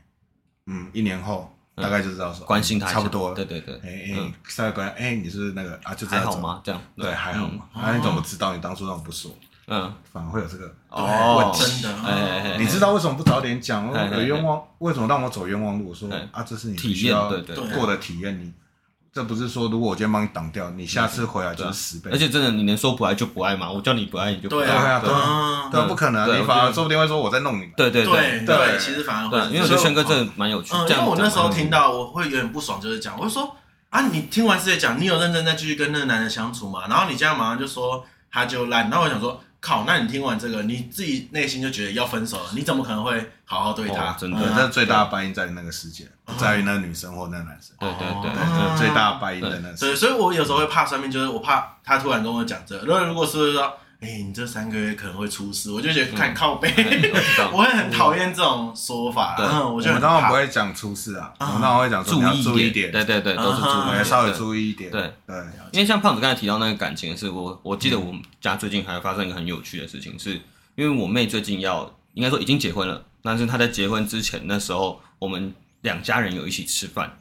[0.67, 1.54] 嗯，一年后。
[1.75, 6.61] 大概就知道说关心他差不多了，对对对，哎哎，稍微关，哎，你是那个啊，就这样还好吗？
[6.63, 6.81] 这样。
[6.95, 7.65] 对还好吗？
[7.75, 9.31] 那你怎么知道你当初那种不说？
[9.67, 13.88] 嗯，反而会有这个哦，真的，哎，你知道为什么不早点讲？
[14.13, 15.93] 有冤枉，为什么让我走冤枉路？
[15.93, 17.55] 说啊，这是你体验，对对。
[17.75, 18.53] 过的体验，你。
[19.15, 22.12] 这不是说，如果我今天帮你挡掉，你下次回来就是十倍。
[22.12, 23.71] 而且真的，你能说不爱就不爱吗？
[23.71, 24.65] 我叫你不爱你就不爱。
[24.65, 24.99] 对啊，
[25.71, 27.65] 对啊，不可能，你反而说不定会说我在弄你。
[27.78, 30.75] 对对对对，其实反而会，因为我觉得轩哥真的蛮有趣。
[30.75, 33.56] 因为我那时候听到，我会有点不爽，就是讲，我就说
[33.89, 36.82] 啊，你听完师姐讲，你有认真在继续跟那个男人相处吗？
[36.89, 39.39] 然后你这样马上就说他就烂，然后我想说。
[39.65, 44.13] 靠，那你听完这个，你自己内心就觉得要分手了，你怎么可能会好好对他？
[44.13, 47.75] 真的，那最大的败因在于那个世界，不在于那个女生或那个男生。
[47.80, 49.75] 对对对，最大的败因在那。
[49.75, 52.86] 对，所以我有时候会怕生命，就是我怕他突然跟我讲这个。
[52.86, 53.73] 如果如果是说。
[54.05, 56.71] 哎，你这三个月可能会出事，我就觉得看靠背，
[57.51, 59.35] 我会很讨厌这种说法。
[59.39, 62.21] 嗯，我们当然不会讲出事啊，我们当然会讲注
[62.59, 62.91] 意一点。
[62.91, 64.91] 对对对，都是注意，稍微注意一点。
[64.91, 65.35] 对对，
[65.71, 70.39] 因为像胖子刚才提到那个感情的事，我我记得我们家最近还发生一个很有趣的事情，是
[70.75, 77.17] 因为我妹最近要应该说已经结婚了，但是她在结婚之前那时候，我们两家人有一起吃饭，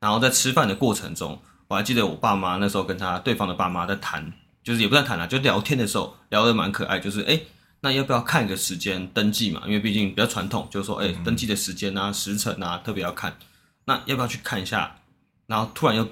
[0.00, 4.30] 然后在吃饭的过程中，我还记得我爸妈那时候跟她对方的爸妈在谈。
[4.66, 6.98] 就是也不算谈了，就聊天的时候聊得蛮可爱。
[6.98, 7.38] 就是哎，
[7.82, 9.62] 那要不要看一个时间登记嘛？
[9.64, 13.32] 因为毕竟比较传统，就是说哎，登记的时间啊、时辰啊，特别要看。
[13.84, 14.96] 那要不要去看一下？
[15.46, 16.08] 然后突然又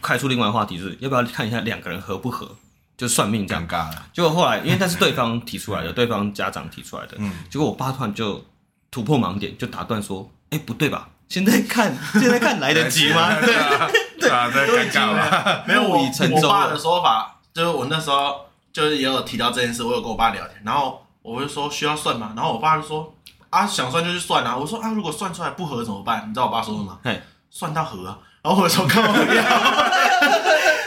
[0.00, 2.56] 开出另外一个话题，就是要不要看一下两个人合不合？
[2.96, 3.68] 就算命这样。
[3.68, 4.06] 尴尬了。
[4.14, 7.16] 结果后来，因为那是对方提出来的， 对方家长提出来的。
[7.18, 7.30] 嗯。
[7.50, 8.42] 结果我爸突然就
[8.90, 11.10] 突破盲点，就打断说：“哎，不对吧？
[11.28, 15.64] 现在看，现在看来得及吗？” 对啊，对啊，这尴尬了。
[15.68, 17.36] 没有我我爸的说法。
[17.60, 22.32] 就是我那时候就是也有提到这件事，我有跟我爸聊天，然后我就说需要算吗？
[22.34, 23.14] 然后我爸就说
[23.50, 24.56] 啊，想算就去算啊。
[24.56, 26.24] 我说啊，如果算出来不合怎么办？
[26.26, 26.98] 你知道我爸说什么吗？
[27.04, 27.20] 嘿，
[27.50, 28.18] 算到合啊。
[28.40, 29.42] 然后我说干嘛不要？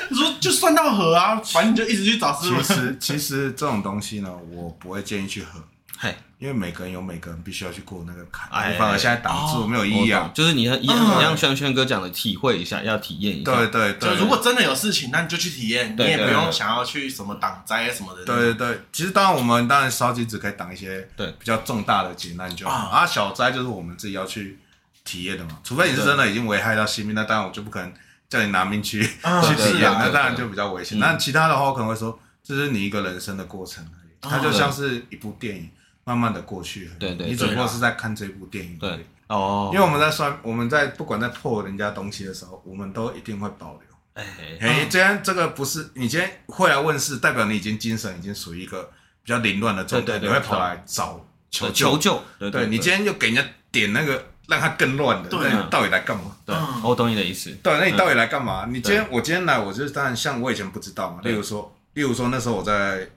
[0.10, 2.60] 你说就算到合啊，反正你就一直去找师傅。
[2.60, 5.60] 其实其实这种东西呢，我不会建议去合。
[5.98, 6.16] 嘿。
[6.40, 10.30] 因为每个人有每个人必须要去过那个坎，哎反而现在挡住没有意义啊。
[10.34, 13.56] 就是你要一样，像轩轩哥讲的，体会一下，要体验一下。
[13.56, 14.10] 对对对。
[14.10, 18.26] 就如果真的有事情，那你就去体验，你也不用想要去什么挡灾什么的。
[18.26, 24.60] 对对对，其实当然我们当然烧金纸可以挡一些对比较重大的劫难就好，啊小灾就是我们自己要去
[25.06, 25.58] 体验的嘛。
[25.64, 27.94] 除非你是真的已经危害到性命，那当然我就不可能
[28.28, 31.00] 叫你拿命去去体验，那当然就比较危险。
[31.00, 35.70] 那其他的话，我可能会说，这是你一个人生的过程而已，它就像是一部电影。
[36.04, 39.06] 慢慢的过去，对对，你只不过是在看这部电影对。
[39.28, 43.82] 哦，因为我们在算，我们在不管在破人家东西的时候，我们都一定会保留。
[44.14, 44.24] 哎
[44.60, 48.84] 哎，既然这个不是你今天会来问世，代表你已经精神已经属于一个
[49.24, 52.22] 比较凌乱的状态，你会跑来找求求救。
[52.38, 56.36] 对，你今天又给人家点那个让他更乱的，那你到底来干嘛？
[56.46, 57.50] 对，我懂你的意思。
[57.64, 58.68] 对，那你到底来干嘛？
[58.68, 61.22] 你今天我今天来，我就是当然像我以前不知道嘛。
[61.24, 63.10] 例如说，例如说那时候我在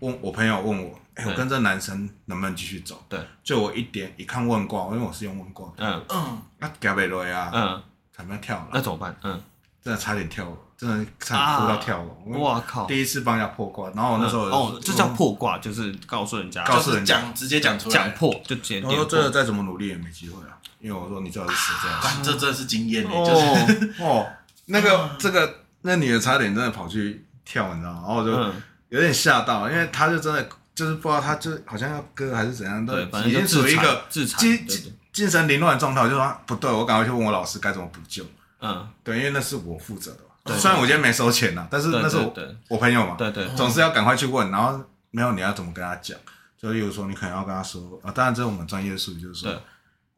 [0.00, 0.98] 问我朋友问我。
[1.14, 3.04] 哎我跟这男生能不能继续走？
[3.08, 5.68] 对，就我一点一看问卦，因为我是用问卦。
[5.76, 7.82] 嗯嗯，那加贝罗呀，嗯，
[8.16, 8.68] 差点跳了。
[8.72, 9.16] 那怎么办？
[9.24, 9.42] 嗯，
[9.82, 12.38] 真的差点跳了，真的差点哭到跳了。
[12.38, 12.86] 哇靠！
[12.86, 18.80] 第一次帮人家破卦，然后我那时候哦，这叫破卦，就是告诉人家，告诉人家讲，直接讲出来，讲破就直接。
[18.86, 22.22] 我说这个再怎么努力也没机会啊，因为我说你最好是死这样。
[22.22, 24.24] 这真的是经验呢，就是哦，
[24.66, 28.02] 那个这个那女的差点真的跑去跳，你知道吗？
[28.06, 28.52] 然后我就
[28.88, 30.48] 有点吓到，因为他就真的。
[30.78, 36.00] 就是不知道他就好像要割还是怎样，都已经处于一个精精精神凌乱的状态。
[36.00, 38.24] 我就说不对，我赶快去问我老师该怎么补救。
[38.60, 40.12] 嗯，对，因为那是我负责
[40.44, 40.56] 的。
[40.56, 42.32] 虽然我今天没收钱呐，但是那是我
[42.68, 43.16] 我朋友嘛。
[43.18, 44.52] 对对，总是要赶快去问。
[44.52, 46.16] 然后没有你要怎么跟他讲？
[46.56, 49.52] 就例如说你可能要跟他说啊，当然这是我们专业术语，就是说，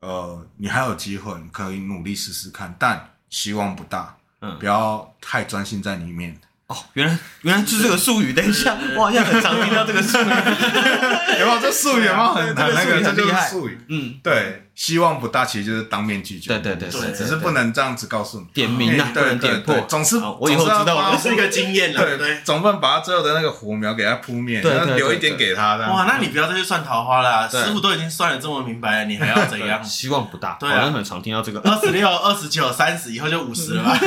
[0.01, 6.39] 呃，你还有机会，你可以努力试试看，但希望不大，嗯，不要太专心在里面。
[6.71, 8.33] 哦，原来原来是这个术语。
[8.33, 10.23] 等一下，我好像很常听到这个术语。
[11.41, 12.05] 有没有这术语？
[12.05, 13.49] 有没有很 那个很厉害？
[13.49, 13.77] 术语。
[13.89, 16.49] 嗯，对，希望不大，其实就是当面拒绝。
[16.51, 19.81] 对对对对，只是不能这样子告诉你，点名啊，不能点破。
[19.89, 22.01] 总是我以后知道了， 是一个经验了。
[22.01, 25.77] 对对，总不能把他最后的那个火苗给他扑灭，对对，留一点给他。
[25.77, 29.83] 哇，那你不要再去算桃花了，师傅都已经算的这么明白了，你还要怎样？
[29.83, 30.57] 希望不大。
[30.61, 31.59] 对，好像很常听到这个。
[31.69, 33.99] 二十六、二十九、三十，以后就五十了吧。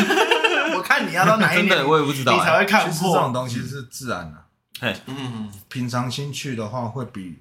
[0.84, 3.15] 我看你要到哪一年， 我也不知道，你才会看破。
[3.15, 4.38] 这种东西是自然的，
[4.82, 7.39] 嘿，嗯，平常心去的话，会比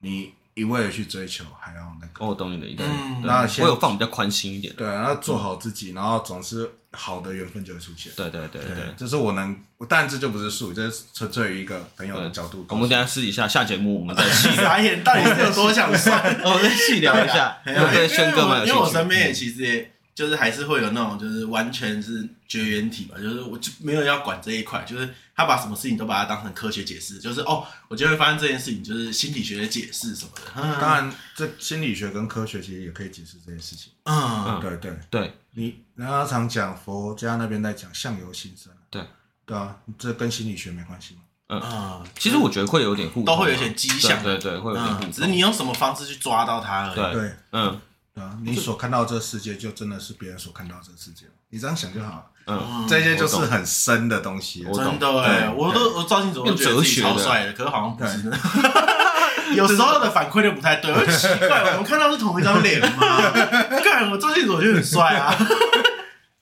[0.00, 2.26] 你一味的去追求还要那个。
[2.26, 2.82] 我懂你的意思。
[3.22, 4.74] 那我有放比较宽心一点。
[4.76, 8.12] 对，然后做好自己，然后总是好的缘分就会出现。
[8.14, 9.56] 对对对对，这是我能，
[9.88, 12.66] 但这就不是术语，这是纯粹于一个朋友的角度。
[12.68, 14.56] 我们等下私底下下节目，我们再细聊。
[14.68, 16.20] 傻眼，到底是有多想算？
[16.44, 17.56] 我们再细聊一下。
[17.64, 19.92] 对，轩哥们，因为我身边也其实也。
[20.14, 30.62] 就是还是会有那种，就是完全是绝缘体吧，就是我就没有要管这一块，就是他把什么事情都把它当成科学解释，就是哦，我就会发现这件事情就是心理学的解释什么的。
[30.78, 33.90] 当然，这心理学跟科学其实也可以解释这件事情。
[34.04, 39.02] 嗯，对对对，你人家常讲佛家那边在讲相由心生，对
[39.46, 41.20] 对啊，这跟心理学没关系吗？
[41.48, 47.14] 嗯，其实我觉得会有点互都会有点迹象，对对，会有点互只是你用什么方式去抓到它而已。
[47.14, 47.80] 对，嗯。
[48.14, 51.24] 啊，你所看到这世界，就真的是别人所看到这世界。
[51.48, 52.24] 你这样想就好了。
[52.46, 54.64] 嗯，这些就是很深的东西。
[54.74, 58.30] 真的哎，我都我照镜子我都觉得自己超帅的，可是好像不是。
[59.56, 63.32] 有时候的反馈就不太对，我奇怪，我们看到是同一张脸吗？
[63.84, 65.34] 看我照镜子我就很帅 啊，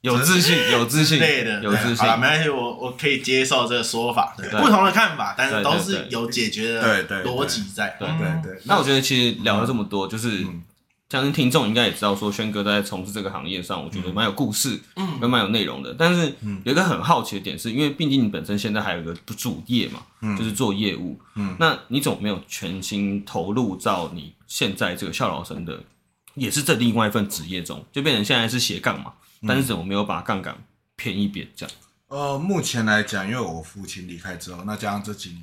[0.01, 2.07] 有自信，有自信，对的，有自信。
[2.19, 7.97] 没关系，我我可以接受这个说法，不同的看法，但是都是有解决的逻辑在。
[7.99, 8.63] 对对对。
[8.65, 10.45] 那我觉得其实聊了这么多，就是。
[11.11, 15.93] 相信听众应该也知道，说轩哥在从事这个行业上，我觉得蛮有故事，嗯，跟蛮有内容的。
[15.93, 25.83] 但是有一个很好奇的点是，因为毕竟你本身现在还有一个主业嘛，嗯，就是做业务，嗯，那你总没有全心投入到你现在这个孝老生的，
[26.35, 29.13] 也是这另外一份职业中，就变成现在是斜杠嘛，
[29.49, 30.57] 但是怎么没有把杠杆
[30.95, 31.75] 偏一边这样？
[32.07, 35.43] 呃，目前来讲，因为我父亲离开之后，那加上这几年，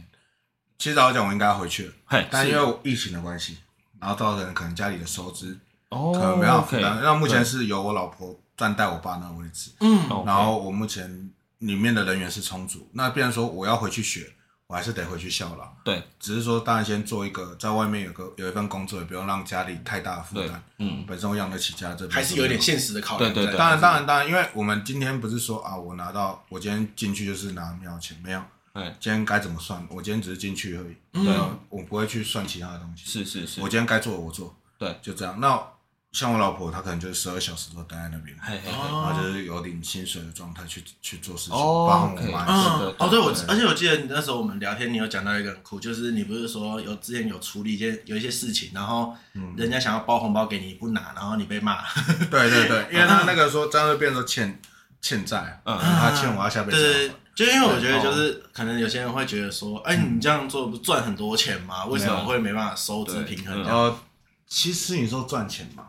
[0.77, 3.57] 其实老实讲我应该要回去了，嘿，但因为疫情的关系。
[3.99, 5.57] 然后造成可能家里的收支
[5.89, 6.99] 哦，可能没办法负担。
[7.01, 12.89] 那目前是由我老婆暂代我爸那个位置，嗯，然后我目前里面的人员是充足。
[12.93, 14.31] 那变成说我要回去学，
[14.67, 15.67] 我还是得回去孝老。
[15.83, 20.61] 对，只是说当然先做一个在外面有个有一份工作，也不用让家里太大的负担。
[20.79, 23.25] 嗯，本身我养得起家，这还是有点现实的考虑。
[23.25, 28.41] 对对对，当然当然当然，因为我们今天不是说啊，我拿到我今天进去就是拿庙钱，没有。
[28.99, 29.85] 今天该怎么算？
[29.89, 31.33] 我今天只是进去而已，对，
[31.69, 33.05] 我不会去算其他的东西。
[33.05, 35.39] 是是是，我今天该做的我做，对，就这样。
[35.39, 35.61] 那
[36.13, 38.35] 像我老婆，她可能就是十二小时都待在那边，
[38.65, 42.45] 然后就是有领薪水的状态去去做事情，帮我妈。
[42.97, 49.15] 哦，对，我而且我记得那时候我们聊天，你有讲到一个很酷，就是你不是说有之前有处理一些有一些事情，然后
[49.55, 51.83] 人家想要包红包给你不拿，然后你被骂。
[52.31, 54.59] 对对对， 因为他那个说这样会变成欠
[55.01, 57.11] 欠债，嗯，他欠我要下辈子。
[57.35, 61.85] 就因为我觉得，就是可能有些人会觉得说，哎，你这样做不赚很多钱吗？
[61.85, 63.63] 为什么会没办法收支平衡？
[63.63, 63.95] 呃，
[64.47, 65.83] 其实你说赚钱嘛，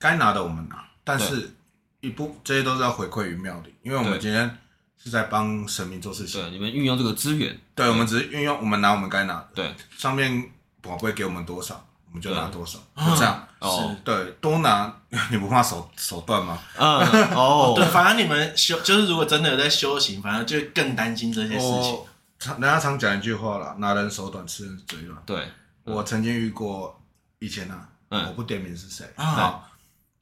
[0.00, 1.54] 该拿的我们拿，但是
[2.00, 4.58] 一部这些都是要回馈于庙里，因为我们今天
[4.98, 6.42] 是在帮神明做事情。
[6.42, 9.48] 对，你们运用这个资源，对，我们只是运用，我们拿我们该拿的。
[9.54, 10.50] 对，上面
[10.82, 13.46] 宝贝给我们多少，我们就拿多少，就这样。
[13.60, 14.92] 哦，对，多拿
[15.30, 16.58] 你不怕手手断吗？
[16.76, 16.98] 嗯，
[17.34, 21.98] 哦， 对，反正你们修就是如果真的有在修行，反正就更担心这些事情。
[22.38, 25.22] 常人家常讲一句话啦，拿人手短，吃人嘴软。
[25.26, 25.46] 对，
[25.84, 26.98] 我曾经遇过
[27.38, 29.06] 以前啊，我不点名是谁。
[29.16, 29.62] 啊。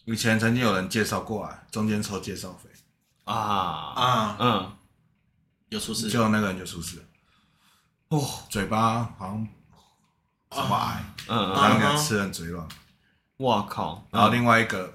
[0.04, 2.68] 以前曾经有人介绍过来，中间抽介绍费。
[3.24, 3.34] 啊。
[3.34, 4.36] 啊。
[4.40, 4.72] 嗯，
[5.68, 6.96] 有出事，就那个人就出事。
[6.96, 7.04] 了。
[8.08, 9.48] 哦，嘴巴好像
[10.50, 12.66] 这么矮，嗯，然后吃人嘴软。
[13.38, 14.04] 哇靠！
[14.10, 14.94] 然后另外一个，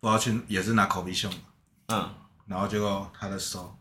[0.00, 1.30] 不知道去也是拿口鼻胸，
[1.88, 2.08] 嗯，
[2.46, 3.76] 然后结果他的手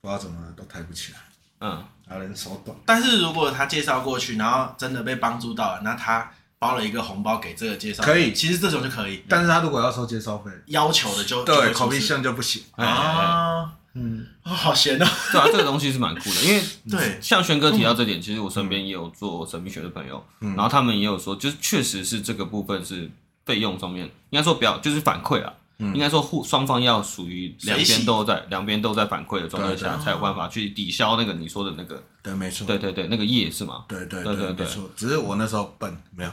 [0.00, 1.18] 不知道怎么都抬不起来，
[1.60, 2.76] 嗯，然后人手短。
[2.84, 9.24] 但是如果他介绍过去，然后真的被帮助到了，那他包了一个红包给这个介绍，可以，其实这种就可以。
[9.28, 13.76] 但是他如果要收介绍费，要求的就对口鼻胸就不行啊。
[13.94, 15.06] 嗯，好闲哦。
[15.32, 23.10] 对啊，这个东西是蛮酷的，因为对，像轩哥提到这点，其实我身边也有做神秘学的朋友，然后他们也有说，就是确实是这个部分是
[23.44, 32.02] 费用上面，应该说不要，就是反馈啊，应该说互双方要属于两边都在，两边都在反馈的状态下，才有办法去抵消那个你说的那个。
[32.22, 32.66] 对，没错。
[32.66, 33.86] 对对对，那个业是吗？
[33.88, 34.88] 对对对对，没错。
[34.94, 36.30] 只是我那时候笨，没有。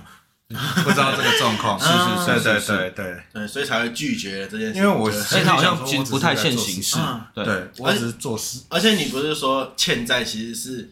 [0.83, 4.75] 不知道这个状况，是是是，对对对对，所以才会拒绝这件事。
[4.75, 6.97] 因为我现在好像其实不太欠形式，
[7.33, 8.61] 对，我只是做事。
[8.69, 10.89] 而且你不是说欠债，其实是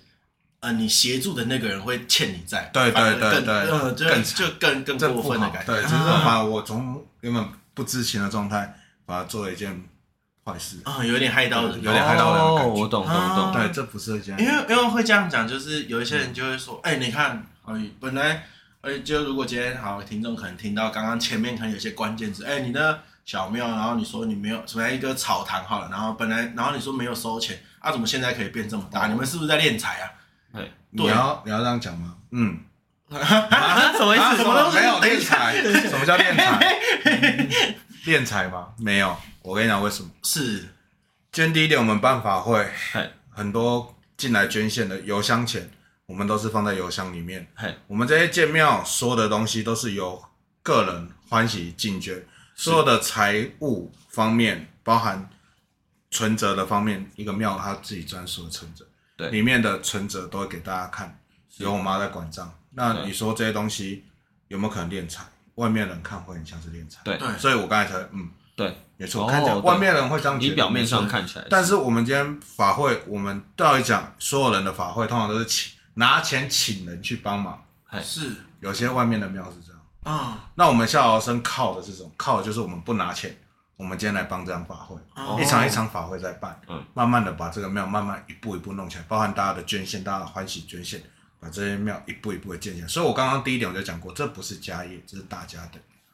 [0.60, 5.74] 呃，你协助的那个人会欠你债，对对对对，嗯，就就更更过分的感觉。
[5.74, 9.84] 对，就是把我从原本不知情的状态，把它做了一件。
[10.48, 12.82] 坏事啊，有点害到人，有点害到人的感觉。
[12.82, 13.52] 我懂，懂，懂。
[13.52, 14.40] 对，这不是这样。
[14.40, 17.44] 因为因为会这样讲，就是有一些人就会说，哎，你看，
[18.00, 18.46] 本来，
[18.86, 29.08] 哎，就如果今天好，听众可能听到刚刚前面可能有些关键字，哎，你的小庙，然后你说你没有，什么一个草堂好了，然后本来，然后你说没有收钱，啊，怎么现在可以变这么大？
[29.08, 30.12] 你们是不是在敛财啊？
[30.54, 32.16] 对，你要你要这样讲吗？
[32.30, 32.60] 嗯，
[33.10, 33.18] 什
[34.06, 34.38] 么意思？
[34.38, 35.60] 什么没有敛财？
[35.90, 36.78] 什么叫敛财？
[38.06, 38.68] 敛财吗？
[38.78, 39.18] 没有。
[39.42, 40.10] 我跟你讲，为什么？
[40.22, 40.64] 是，
[41.32, 42.64] 捐第一点，我们办法会
[43.32, 45.72] 很多进来捐献的邮箱钱，
[46.06, 47.48] 我们都是放在邮箱里面。
[47.88, 50.24] 我们这些建庙所有的东西都是由
[50.62, 52.26] 个人欢喜进捐，
[52.56, 55.30] 所有的财务方面，包含
[56.12, 58.86] 存折的方面，一个庙它自己专属的存折，
[59.18, 61.20] 对，里面的存折都会给大家看，
[61.58, 62.54] 由我妈在管账。
[62.72, 64.06] 那你说这些东西
[64.48, 65.24] 有没有可能敛财？
[65.56, 68.30] 外面人看会很像是敛财，对，所以我刚才才嗯。
[68.58, 77.62] 对，没错，看起来外面人会这样觉得，你表面上看起来，但是我们今天法会，我们到底讲，所有人的法会通常都是请拿钱请人去帮忙，
[78.02, 78.32] 是。
[78.62, 79.82] 有些外面的庙是这样。
[80.04, 80.50] 啊。
[80.56, 82.12] 那我们孝劳生靠的是什么？
[82.16, 83.36] 靠的就是我们不拿钱，
[83.76, 84.98] 我们今天来帮这场法会，
[85.42, 86.60] 一场一场法会在办，
[86.94, 91.02] 慢慢的把这个庙慢慢一步一步弄起来，包含大家的捐献，大家的欢喜捐献，
[91.40, 92.88] 把这些庙一步一步的建起来。
[92.88, 95.60] 所以我刚刚第一点我就讲过，这不是家业，这是大家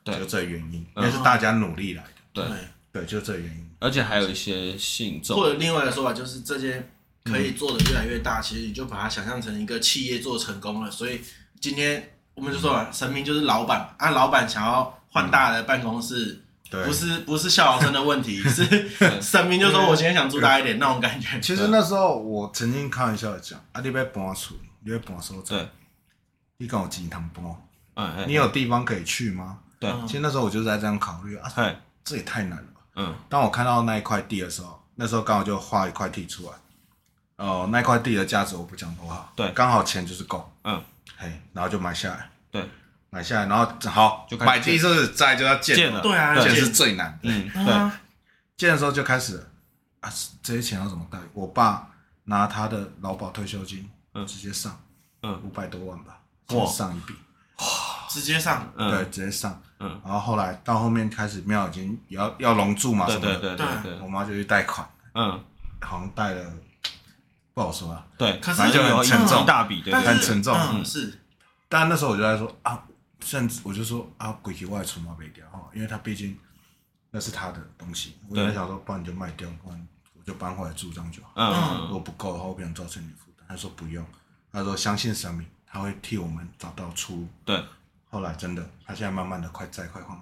[0.03, 2.09] 的，就这原因，因为是大家努力来的。
[2.33, 2.45] 对。
[2.93, 6.91] 对，就这原因，而且还有一些信众，或者另外的说法就是，这件
[7.25, 10.89] 可以做的越来越大，嗯、其实你就把它想象成一个企业做成功了。
[10.89, 11.21] 所以
[11.59, 21.39] 今天我们就说，神明就是老板，啊，老板想要换大的办公室，嗯、不是不是孝劳生的问题， 是神明就说我今天想住大一点那种感觉。
[21.39, 25.69] 其实那时候我曾经开玩笑的讲，啊，你要搬出，你要搬所在，
[26.57, 27.43] 你跟我经常搬，
[27.95, 29.59] 嗯，你有地方可以去吗？
[29.79, 31.51] 对，其实那时候我就在这样考虑啊。
[32.03, 32.67] 这也太难了。
[32.95, 36.51] 嗯，当我看到那一块地的时候，那时候刚好就画一块地出来。
[37.41, 39.33] 哦，那块地的价值我不讲多好。
[39.35, 40.51] 对，刚好钱就是够。
[40.63, 40.81] 嗯，
[41.17, 42.29] 嘿，然后就买下来。
[42.51, 42.69] 对，
[43.09, 46.01] 买下来，然后好，就买地是在就要建了。
[46.01, 47.19] 对啊，建是最难。
[47.23, 47.91] 嗯，对。
[48.57, 49.43] 建的时候就开始
[50.01, 50.09] 啊，
[50.43, 51.17] 这些钱要怎么带？
[51.33, 51.89] 我爸
[52.25, 54.79] 拿他的劳保退休金，嗯，直接上，
[55.23, 56.19] 嗯，五百多万吧，
[56.67, 57.15] 上一笔。
[58.09, 63.65] 直接上，对，直接上，嗯，然后后来到后面开始庙已经要要龙柱嘛什么的，对对。
[63.83, 65.43] 对，我妈就去贷款，嗯，
[65.79, 66.51] 好像贷了
[67.53, 71.19] 不好说啊，对，反正就很沉重，大笔，对，很沉重，嗯是，
[71.67, 72.81] 但那时候我就在说啊，
[73.23, 76.37] 甚至我就说啊，鬼体外出嘛没掉哈，因为他毕竟
[77.09, 84.05] 那是他的东西，我就想说，不然你就卖掉，不然我就搬回来住这样就好，嗯，如果不够的话，我不想造成你负担，他说不用，
[84.51, 87.63] 他说相信神明，他会替我们找到出路，对。
[88.09, 90.21] 后来真的，他现在慢慢的快债快还完。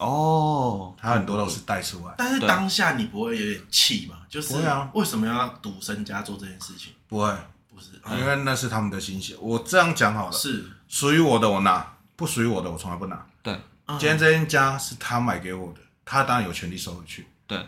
[0.00, 2.14] 哦，他很多都是带出来。
[2.16, 4.16] 但是当下你不会有点气吗？
[4.30, 4.54] 就是
[4.94, 6.92] 为什么要赌身家做这件事情？
[7.06, 7.30] 不会，
[7.68, 9.36] 不是，因为那是他们的心血。
[9.38, 11.86] 我这样讲好了，是属于我的我拿，
[12.16, 13.26] 不属于我的我从来不拿。
[13.42, 13.54] 对，
[13.88, 17.26] 今天这间家是他买给我的，他当然有权利收回去。
[17.46, 17.58] 对，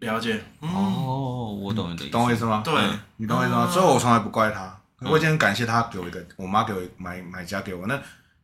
[0.00, 0.42] 了解。
[0.60, 2.62] 哦，我懂你的意思，懂我意思吗？
[2.64, 2.74] 对，
[3.18, 3.70] 你懂我意思吗？
[3.70, 4.76] 所以我从来不怪他。
[5.00, 7.96] 我已经很感谢他给我一个，我妈给我买买家给我那。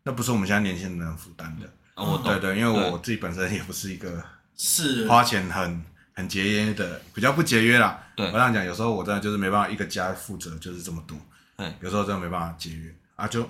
[0.04, 4.22] 那不是我们现在年轻人能负担的，哦，对对，因为我自己本身也不是一个
[4.56, 5.06] 是。
[5.08, 5.84] 花钱很
[6.14, 8.02] 很节约的，比较不节约啦。
[8.16, 11.16] 对，我这样讲，有时候我真的就是没办法一个家负责就是这么多，
[11.56, 12.94] 对，有时候真的没办法节约。
[13.16, 13.48] 啊，就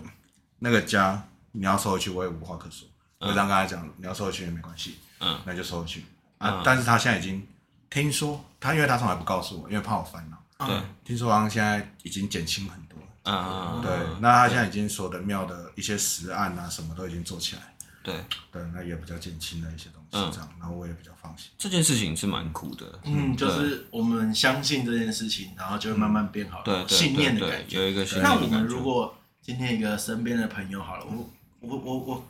[0.59, 1.23] 那个家
[1.53, 2.89] 你要收回去，我也无话可说。
[3.21, 6.05] 我这样跟他讲，你要收回去也没关系，嗯，那就收回去。
[6.39, 6.63] 啊。
[6.65, 7.47] 但是他现在已经
[7.89, 12.99] 听说，他因为他从来不告诉我，因为怕我烦恼，对，听说好像现在已经减轻很多。
[13.23, 13.91] 啊，对，
[14.21, 17.63] 那他现在已经所有的庙的一些实案啊，什么都已经做起来，
[18.03, 18.15] 对，
[18.51, 21.51] 对，那也比较减轻了一些东西，这样，然后我也比较放心。
[21.57, 28.25] 这件事情是蛮苦的，嗯，就是我们相信这件事情，然后就会慢慢变好，对，信念的感觉，有一个信念。
[28.25, 31.31] 那我们如果今天一个身边的朋友好了，我
[31.61, 32.29] 我我我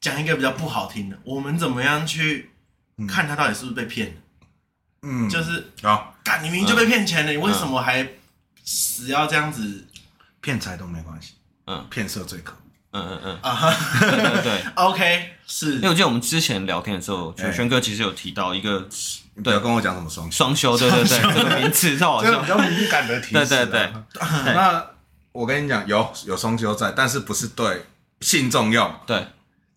[0.00, 2.50] 讲一个比较不好听的，我们怎么样去
[3.08, 4.16] 看他到底是不是被骗？
[5.02, 8.08] 嗯，就是啊，干，你明明就被骗钱了，你为什么还
[8.64, 9.86] 死要这样子？
[10.40, 11.32] 骗财都没关系，
[11.64, 12.58] 嗯，骗色最可恶，
[12.94, 13.50] 嗯嗯嗯，啊。
[13.50, 13.74] 哈，
[14.42, 18.88] 对， OK，是，因为我记得我们之前聊天的时候，轩哥其实有提到一个，
[19.42, 23.92] 对，跟我讲什么双双休，对对对，这个 名词，这个比较敏感的提示，对对对。
[24.54, 24.84] 那
[25.32, 27.84] 我跟你讲，有有双休在，但是不是对
[28.20, 29.26] 信众用，对，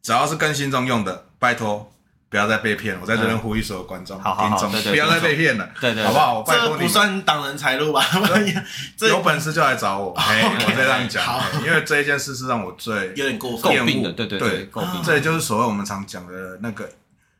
[0.01, 1.91] 只要是跟信众用的，拜托。
[2.30, 2.99] 不要再被骗了！
[3.01, 6.43] 我在这边呼吁所有观众、听众，不要再被骗了，对对，好不好？
[6.45, 8.03] 这不算挡人财路吧？
[8.99, 11.23] 有本事就来找我， 我再让你讲。
[11.65, 15.01] 因为这一件事是让我最有点过分、诟病的，对对对，诟病。
[15.05, 16.89] 这也就是所谓我们常讲的那个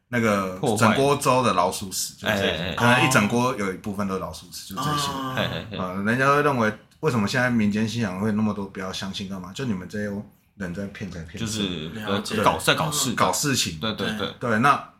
[0.07, 5.77] 那个整锅粥的老鼠屎，就是可能一整锅有一部分都是老鼠屎，就这些。
[5.77, 6.71] 啊，人家会认为
[7.01, 8.65] 为什么现在民间信仰会那么多？
[8.65, 9.51] 不要相信干嘛？
[9.53, 10.09] 就你们这些。
[10.58, 11.89] 人在骗财骗，就是
[12.43, 14.60] 搞在搞事搞事情，对对对对。
[14.60, 14.93] 那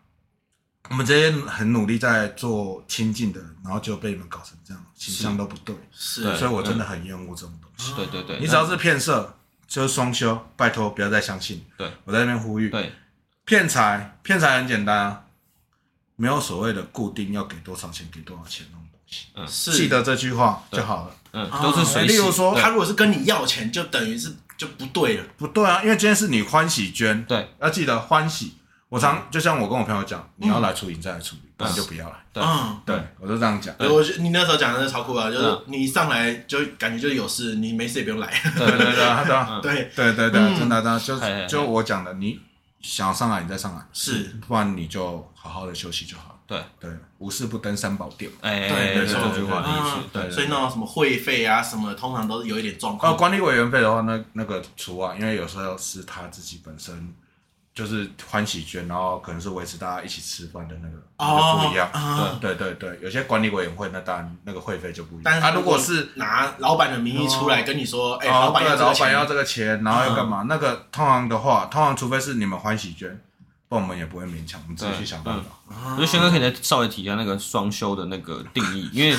[0.90, 5.76] 我们这些很努力在做亲近的人，然后就被你们搞成这样，形象都不对。
[5.92, 7.92] 是，所以我真的很厌恶这种东西。
[7.96, 9.36] 对对对，你只要是骗色，
[9.68, 11.66] 就是双休，拜托不要再相信。
[11.76, 12.70] 对，我在那边呼吁。
[12.70, 12.94] 对，
[13.44, 15.24] 骗财骗财很简单啊，
[16.16, 19.26] 没有所谓的固定要给多少钱给多少钱那种东西。
[19.34, 21.16] 嗯，是，记得这句话就好了。
[21.34, 22.06] 嗯，都是随。
[22.06, 24.34] 例如说，他如果是跟你要钱，就等于是。
[24.58, 25.24] 就不对了。
[25.38, 28.58] 不对啊，因为今天是你欢喜捐，对，要记得欢喜。
[28.90, 32.16] 我常就像我跟我朋友讲，你要来处理，你再来处理，不然就不要来。
[32.36, 33.76] 嗯，对，我就这样讲。
[33.80, 38.28] 我你那时候讲的是超酷啊，就是你一上来就感觉就有事，你没事也不用来。
[38.58, 42.40] 对对对对对对对对，真的，就就我讲的，你
[42.82, 46.37] 想要上来你再上来，是，不然你就好好的休息就好了。
[46.48, 48.32] 对对，无事不登三宝殿。
[48.40, 50.08] 哎，对，没错，这句话的意思。
[50.14, 53.12] 对，所以那种什么会费啊什么，通常都是有一点状况。
[53.12, 57.14] 哦，管理委员费的话，那那个除外，因为有时候是他自己本身
[57.74, 61.92] 就是欢喜捐，然后可能是维持大家一起吃饭的那个，不一样。
[62.40, 65.24] 对对对对，有些管理委员会那当然那个会费就不一样。
[65.26, 70.46] 但他如果是拿老板的名义出来跟你说，哎，老板要老板要这个钱，然后要干嘛？
[70.48, 73.20] 那个通常的话，通常除非是你们欢喜捐。
[73.70, 75.50] 不，我们也不会勉强，我们自己去想办法。
[75.68, 79.18] 我觉得轩哥可以再稍微提一下那个双休的那个定义，因为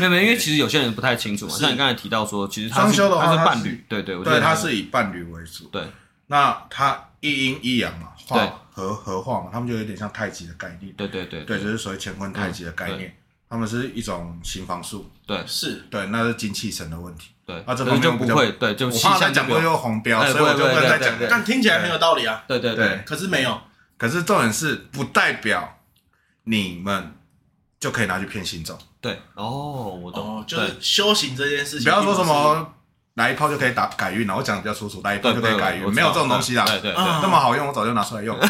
[0.00, 1.54] 没有没有，因为其实有些人不太清楚嘛。
[1.56, 5.64] 像你刚才提到说，其实双休的话是伴侣，对对对，他是以伴侣为主。
[5.68, 5.86] 对，
[6.26, 10.92] 那他一阴一阳嘛，化合合化嘛，他们就有点像太极的概念。
[10.94, 13.16] 对对对，对，就是所谓乾坤太极的概念，
[13.48, 15.08] 他们是一种行房术。
[15.24, 17.30] 对，是，对，那是精气神的问题。
[17.46, 21.14] 对，啊，这方面就不会，对，就我怕再讲会有红标，所以我就不能再讲。
[21.30, 22.42] 但听起来很有道理啊。
[22.48, 23.56] 对对对，可是没有。
[23.98, 25.78] 可是重点是不代表
[26.44, 27.14] 你们
[27.80, 28.78] 就可以拿去骗信众。
[29.00, 32.74] 对，哦，我懂，就是修行这件事情，不要说什么
[33.14, 34.36] 来一炮就可以打改运了。
[34.36, 36.64] 我讲的比较粗俗，来一炮就可以改运，没有这种东西啦。
[36.64, 38.36] 对对，那么好用，我早就拿出来用。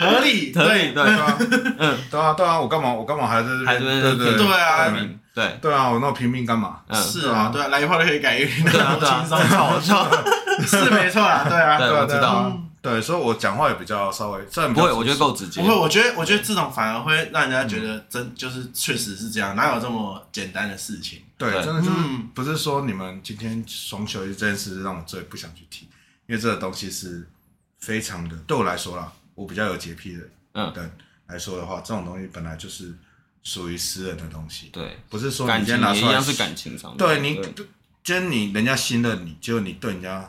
[0.00, 1.02] 合理，合理，对。
[1.02, 1.36] 啊，
[1.78, 4.92] 嗯，对啊，对啊，我干嘛，我干嘛还是，对对对，对啊，
[5.34, 5.58] 对。
[5.60, 6.80] 对啊，我那么拼命干嘛？
[6.92, 10.08] 是啊，对啊，来一炮就可以改运，对啊，轻松好笑，
[10.66, 12.52] 是没错啊，对啊，对，我知道。
[12.82, 15.62] 对，所以我讲话也比较稍微，不会，我觉得够直接。
[15.62, 21.20] 不会，我觉得，我觉得这种反而会让人家觉得真就是确实是这样，哪有这么简单的事情？
[21.38, 21.96] 对，真的就是
[22.34, 25.86] 不是说你们今天双休这件事让我最不想去提，
[26.26, 27.24] 因为这个东西是
[27.78, 30.24] 非常的，对我来说啦，我比较有洁癖的，
[30.54, 30.82] 嗯，对
[31.28, 32.92] 来说的话，这种东西本来就是
[33.44, 37.40] 属于私人的东西，对，不是说你今天拿出来是感情上，对你，
[38.02, 40.28] 今天你人家信任你，结果你对人家。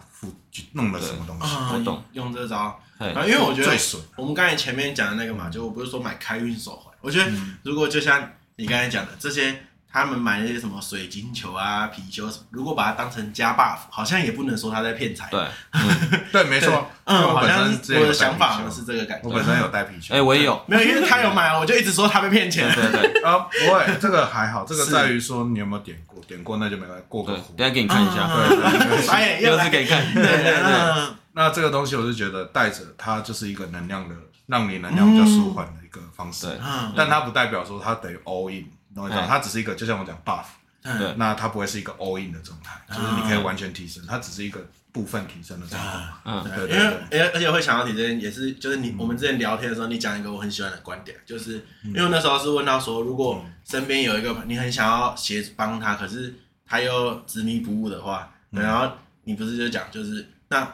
[0.73, 1.55] 弄了什么东西？
[1.55, 3.71] 我懂，用这招，因为我觉得
[4.15, 7.31] 我们刚才前面讲的那个嘛，就我不是说买开运手环，我觉得
[7.63, 15.29] 如果就像你刚才讲的这些，他们买那些什么水晶球啊、貔貅什么，如果把它当成加 buff，好像也不能说他在骗财。
[15.29, 15.45] 对，
[16.33, 19.29] 对，没错，嗯， 好像我的想法是这个感觉。
[19.29, 22.73] 我本身有带貔貅，哎，我也有，没有，因为他有买，我就一直说他被骗钱。
[22.73, 27.53] 对对，啊， 不会，这个还好，这个在于说你有没有点过，点过那就没关系，过个湖。
[27.55, 31.13] 等下给你看一下，对，又是给你看，对对对。
[31.35, 34.15] 那这个东西，我是觉得带着它就是一个能量的，
[34.47, 36.47] 让你能量比较舒缓的一个方式。
[36.95, 38.65] 但它不代表说它等于 all in，
[38.95, 39.27] 懂我讲？
[39.27, 40.45] 它只是一个，就像我讲 buff。
[40.81, 41.15] 对。
[41.17, 44.59] 那它不会是一个 all in 的状态，就是你可以完全提升，它只是一个
[44.91, 45.99] 部分提升的状态。
[46.25, 46.69] 嗯，对。
[46.69, 56.33] 因为而而且会想到你这边也是，就是你我们之前聊天的时候，你讲一个我很喜欢的观点，就是因为那时候是问到说，如果身边有一个你很想要协帮他，可是
[56.65, 58.91] 他又执迷不悟的话，然后
[59.23, 60.67] 你不是就讲就是那。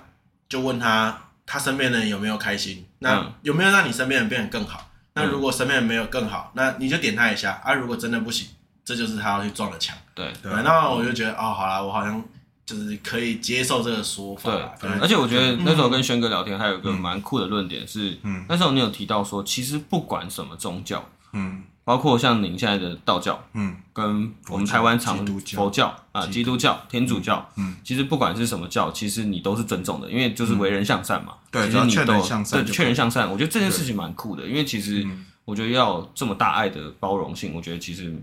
[0.50, 1.16] 就问他，
[1.46, 2.84] 他身边的人有没有开心？
[2.98, 4.89] 那有没有让你身边人变得更好？
[5.20, 7.74] 那如果身边人没有更好，那你就点他一下啊。
[7.74, 8.48] 如果真的不行，
[8.84, 9.96] 这就是他要去撞的墙。
[10.16, 12.24] 对对，那我就觉得哦，好啦，我好像
[12.66, 14.52] 就是可以接受这个说法。
[14.80, 21.04] 对，而且我觉得那时候跟轩哥聊天，还有一个蛮酷的论点是，嗯，那时候你有提到说，其实不管什么宗教，
[21.34, 21.64] 嗯。
[21.90, 25.26] 包括像您现在的道教，嗯，跟我们台湾常
[25.56, 31.34] 佛教啊、基督教、天主教，嗯，其实不管是什么教，其实你都是尊重的，因为就是为人向善嘛。
[31.50, 35.04] 对，其实你都对劝人向善，我觉得这件事情蛮酷的，因为其实
[35.46, 38.16] 我觉得要这么大爱的包容性，我觉得其实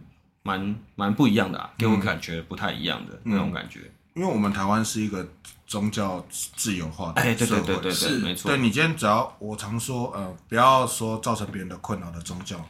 [0.44, 3.80] 蛮蛮不一样的啊，给我感觉不太一样的那种感觉。
[4.14, 5.26] 因为我们台湾是一个
[5.66, 8.48] 宗教自由化的社会，哎，对对对对是没错。
[8.48, 12.64] 对你今天只要我常说，呃，不要说造成别人的困扰的宗教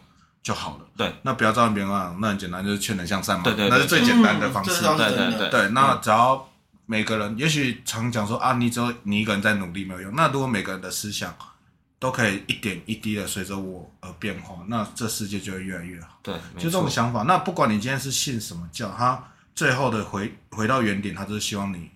[0.46, 0.86] 就好了。
[0.96, 3.42] 对，那不要造成别人困扰，那很简单，就是劝人向善嘛。
[3.42, 4.80] 对对，那是最简单的方式。
[4.80, 6.48] 对对对对，那只要
[6.86, 10.14] 每个人，也许常讲说啊，你只有你一个人在努力没有用。
[10.14, 11.34] 那如果每个人的思想
[11.98, 16.16] 都可以一点一滴的随着我而变化，那这世界就会越来越好。
[16.22, 17.24] 对，就这种想法。
[17.24, 19.20] 那不管你今天是信什么教，他
[19.52, 21.90] 最后的回回到原点，他就是希望你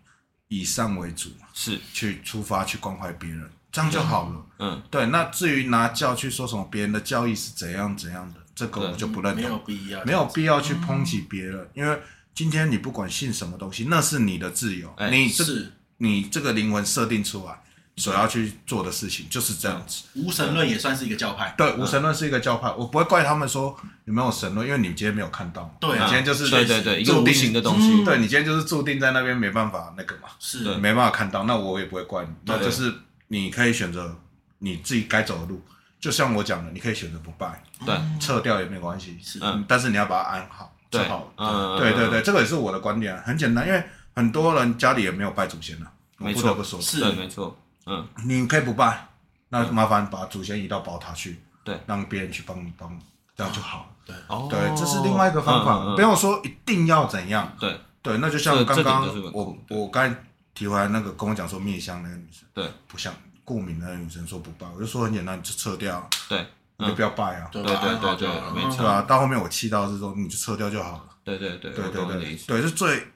[0.49, 4.47] 以善为主，是去出发去关怀别人，这样就好了。
[4.59, 5.07] 嗯，对。
[5.07, 11.99] 那至于拿教去说什么别人的教义是怎样怎样的，这个我就不认同，没有必要，没有必要去抨击别人，因为
[12.35, 17.61] 今天你不管信什么东西，那是你的自由，你是你这个灵魂设定出来。
[17.97, 20.05] 所要去做的事情就是这样子。
[20.15, 21.55] 无神论也算是一个教派。
[21.59, 25.77] 对，无神论是一个教派，我不会怪他们说有没有神论，因为你今天没有看到。
[25.79, 28.03] 对，你今天就是对对对，一个无形的东西。
[28.03, 32.31] 对，你今天就是注定在那边没办法那个嘛，是没办法看到，那我也不会怪你。
[32.47, 32.91] 那就是
[33.33, 34.17] 你可以选择
[34.59, 35.63] 你自己该走的路，
[36.01, 41.33] 就像我讲的，你可以选择不拜，对，撤掉也没关系，是，但是你要把它安好，对，好，
[41.79, 43.83] 对对对，这个也是我的观点，很简单，因为
[44.15, 45.87] 很多人家里也没有拜祖先的，
[46.19, 47.57] 没错，不得不说，是，没错。
[47.87, 49.09] 嗯，你可以不拜，
[49.49, 52.99] 那麻烦把祖先移到宝塔去，对，让别人去帮你帮，
[53.37, 53.95] 这样就好。
[54.05, 54.15] 对，
[54.49, 57.51] 对，这是另外一个方法，不要说一定要怎样。
[57.59, 60.25] 对，对，那就像刚刚我我刚才
[60.55, 66.47] 提回来那个跟我讲说面香那个女生，对，不像过敏那个女生说不拜，我就说很简单，你就撤掉，对，
[66.77, 67.49] 你就不要拜啊。
[67.53, 69.03] 对对对对，没错啊。
[69.03, 71.17] 到后面我气到是说，你就撤掉就好了。
[71.25, 73.07] 对对对对对对，对是最。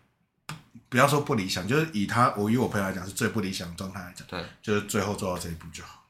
[0.91, 6.05] 不要说不理想，就是以他，我以我朋友来讲，是最不理想的状态来讲，对，就是最后做到这一步就好。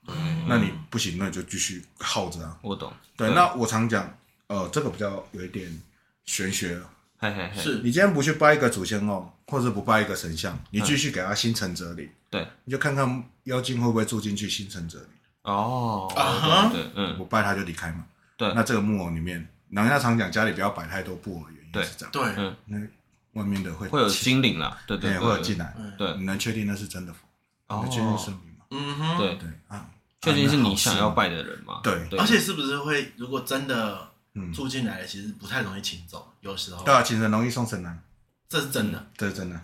[0.47, 2.59] 那你不行，那你就继续耗着啊。
[2.61, 2.93] 我懂。
[3.17, 4.15] 对，那我常讲，
[4.49, 5.83] 呃，这个比较有一点
[6.27, 6.91] 玄学了。
[7.31, 7.63] 嘿嘿嘿。
[7.63, 15.09] 是你今天不去拜一个祖先哦，或者不拜一个神像，你继续给他心诚则灵，对，你就看看妖精会不会住进去心诚则灵。
[15.43, 16.13] 哦。
[16.73, 18.05] 对对，嗯，不拜他就离开嘛。
[18.37, 18.53] 对。
[18.55, 22.13] 那这个木偶里面，人家常讲家里不要摆太多布偶，原因是这样。
[22.13, 22.79] 对，嗯，那。
[23.35, 27.83] 外面的会会有精灵啦，对对，会有进来，对，你能确定那是真的佛？
[27.83, 28.65] 能确定神明吗？
[28.71, 31.81] 嗯哼，对对啊，确定是你想要拜的人吗？
[31.83, 34.09] 对，而且是不是会，如果真的
[34.53, 36.85] 住进来的，其实不太容易请走，有时候。
[36.85, 38.03] 对啊，请人容易送神难，
[38.49, 39.61] 这是真的，这是真的，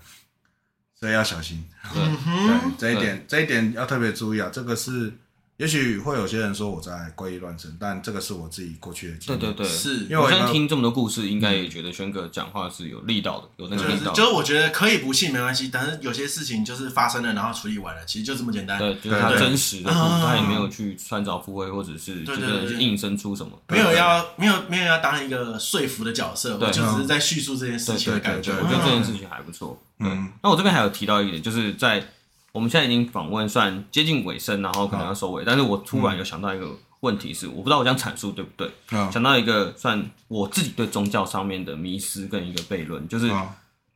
[0.95, 1.65] 所以要小心。
[1.93, 5.13] 对，这一点这一点要特别注意啊，这个是。
[5.61, 9.39] 也许会有些人说我在怪力乱神，但这个是我自己过去的经历。
[9.39, 14.11] 对对对，是因为我现在听这么多故事，应该也觉得轩哥讲话是有力道的，有那个力道。
[14.15, 18.79] 就是我觉得可以不信没关系，但是有些事情就是发生了，然后处理完了，其实就这么简单。
[18.79, 23.53] 对，就是他真实的，他也没有去穿凿附会，或者是就是硬生出什么。
[23.69, 28.51] 没有要没有没有要当一个说服的角色，我就只是在叙述这件事情的感觉。
[28.53, 29.79] 我觉得这件事情还不错。
[29.99, 32.03] 嗯，那我这边还有提到一点，就是在。
[32.53, 38.69] 我们现在已经访问算接近尾声，然后可能要收尾，但是我突然有想到一个问题是，我不知道我这样阐述对不对？
[39.13, 43.29] 想到一个算我自己对宗教上面的迷失跟一个悖论，就是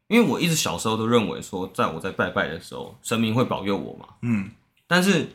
[0.07, 4.07] 因为我一直小时候都认为说，在我在拜拜的时候，神明会保佑我嘛。
[4.22, 4.50] 嗯。
[4.86, 5.28] 但是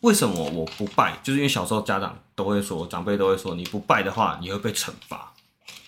[0.00, 1.16] 为什么我不拜？
[1.22, 5.32] 就是因为小时候家长都会说，长辈都会说，你不拜的话，你会被惩罚。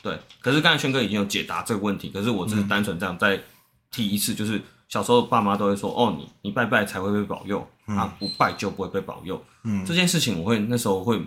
[0.03, 0.17] 对。
[0.41, 3.43] 可是刚才轩哥已经有解答这个问题，可是我只是单纯这样再
[3.91, 4.63] 提一次，就是。
[4.97, 9.39] 小时候爸妈都会说：“哦，你你拜拜才会被保佑，嗯、啊不拜就不会被保佑。
[9.63, 11.21] 嗯”这件事情我会那时候会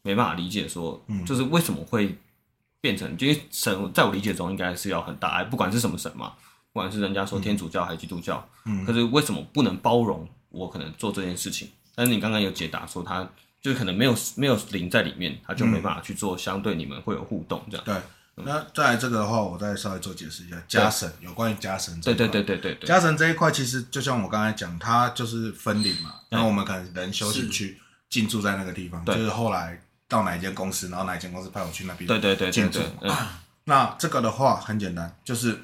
[0.00, 2.16] 没办法理解说，说、嗯、就是为什么会
[2.80, 3.14] 变成？
[3.18, 6.32] 因为神在我理解中应该是要很大爱，不管是什么神嘛，
[6.72, 11.68] 不管是人家说天主教还是基督教，嗯、可是为什么不能包容我可能做这件事情？
[11.94, 13.28] 但是你刚刚有解答说，他
[13.60, 17.84] 就是可能没有没有灵在里面，他就没办法去做相对你们会有互动这样。
[17.84, 17.94] 对。
[18.34, 22.26] 那再来这个的话，我再稍微做解释一下家神，有关于家神这一块。
[22.26, 26.14] 对对对对对，家神这一块其实就像我刚才讲，它就是分灵嘛。
[26.30, 27.78] 然后我们可能人修行去
[28.08, 29.78] 进驻在那个地方，就是后来
[30.08, 32.08] 到哪一间公司，然后哪一间公司派我去那边。
[32.08, 32.80] 对对对，进驻。
[33.64, 35.58] 那这个的话很简单，就是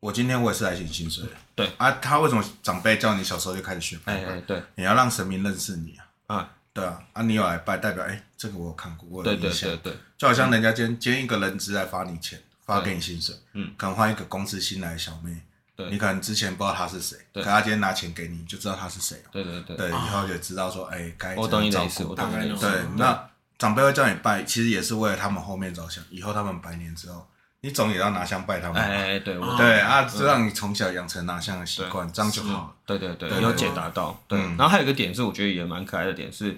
[0.00, 1.30] 我今天我也是来领薪水的。
[1.54, 4.40] 对啊，他为什么长辈叫你小时候就开始学拜拜？
[4.40, 6.36] 对，你要让神明认识你啊。
[6.36, 6.50] 啊。
[6.78, 9.68] 对啊，啊，你有来拜，代表哎，这个我有看过，我有印象。
[9.68, 15.36] 对对对，就好像人家今天今天一个人资来发你钱，发给你薪水，嗯，可能换一个公司新来的小妹，
[15.74, 19.20] 对，你可能之前不知道他是谁，可他今天拿钱给你，就知道他是谁。
[19.32, 22.14] 对对对，对，以后就知道说，哎，该怎么照顾。
[22.14, 27.26] 大概对，那长辈会叫你拜，其实也是为了他们后面着想，以后他们百年之后，
[27.62, 28.80] 你总也要拿香拜他们。
[28.80, 32.74] 哎，对，对啊，就让你从小养成拿香的习惯，这样就好了。
[32.86, 34.22] 对对对，有解答到。
[34.28, 36.56] 对，然后还有一个点是，我觉得也蛮可爱的点是。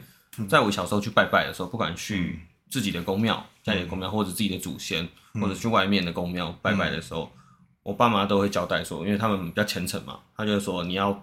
[0.48, 7.30] 在我小时候去拜拜的时候，不管去自己的宫庙、家里的宫庙，或者自己的祖先，或者去外面的宫庙拜拜的时候，
[7.82, 11.20] 我爸妈都会交代说，因为他们比较虔诚嘛，他就说你要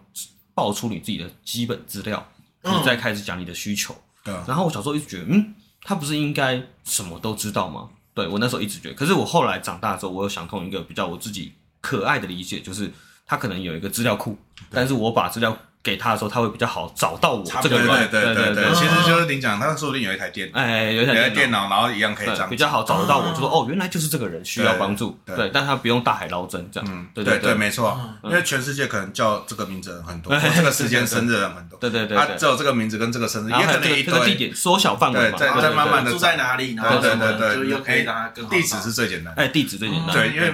[0.54, 2.24] 报出你自己的基本资料，
[2.64, 3.96] 你再开始讲你的需求。
[4.24, 4.34] 对。
[4.46, 7.90] 然后我小时候一直觉得，嗯，他不是应该什么都知道吗？
[8.14, 12.92] 对，我那时候一直觉得，可是我后来长大之后，我有想通一个比较我自己可爱的理解，就是
[13.26, 14.38] 他可能有一个资料库，
[14.70, 15.58] 但是我把资料。
[15.88, 17.88] 给他的时候，他会比较好找到我这个人。
[18.12, 25.18] 对对对对，其实就是您讲，他说不定有一台电脑，哎，有一台电脑，然后一样可以这样，比较好找得到我，就说哦，原来就是这个人需要帮助。
[25.26, 26.90] 对，但他不用大海捞针这样。
[26.92, 31.80] 嗯，对对对，没错，因为全世界可能叫这个名字的人很多，这个时间生日的人很多。
[31.80, 38.52] 对对对，他只有这个名字跟这个生日，也可能这个地点缩小范围嘛，再再慢慢的住在哪里，然后对对对，就又可以让他更好。
[38.52, 40.12] 地址是最简单，哎，地址最简单。
[40.12, 40.54] 对，因为。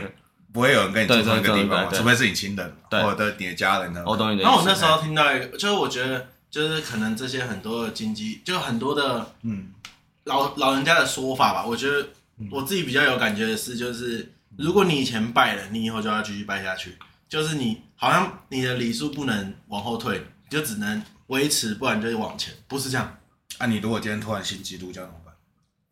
[0.54, 4.04] 不会有人跟你住同一个地方，除非是你亲人或者你的家人呢。
[4.06, 4.50] 我懂你的意思。
[4.50, 9.74] 然后我那时候听到一个，就是我觉得，就是可能这些很多的经济，就很多的嗯
[10.26, 11.66] 老老人家的说法吧。
[11.66, 12.08] 我觉得
[12.52, 16.98] 我自己比较有感觉的是，就是如果你以前拜了，你以后就要继续拜下去。
[17.28, 23.18] 就是你好像你的礼数不能往后退，你就只能维持，不然就是往前，不是这样。
[23.58, 25.02] 啊，你如果今天突然信基督教？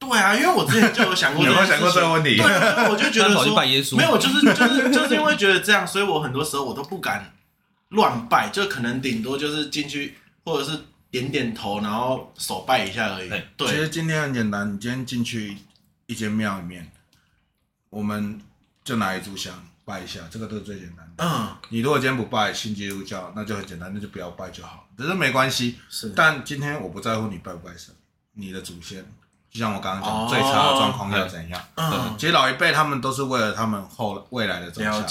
[0.01, 2.35] 对啊，因为我之前就有想过， 有没有想过这个问题？
[2.35, 3.55] 对，我就觉得说，
[3.95, 7.31] 没有，就是就是就是因为觉得这样，所以我很多时候我都不敢
[7.89, 10.77] 乱拜，就可能顶多就是进去或者是
[11.11, 13.29] 点点头，然后手拜一下而已。
[13.55, 15.55] 对，其实今天很简单，你今天进去
[16.07, 16.91] 一间庙里面，
[17.91, 18.41] 我们
[18.83, 19.53] 就拿一炷香
[19.85, 21.23] 拜一下，这个都是最简单的。
[21.23, 25.77] 嗯，你如果今天不拜信基督教，那就很简单，那就不要拜就好，只是没关系。
[25.89, 27.93] 是，但今天我不在乎你拜不拜神，
[28.33, 29.05] 你的祖先。
[29.51, 31.61] 就像我刚刚讲，最差的状况要怎样？
[31.75, 35.05] 嗯，其实老一辈他们都是为了他们后未来的走向，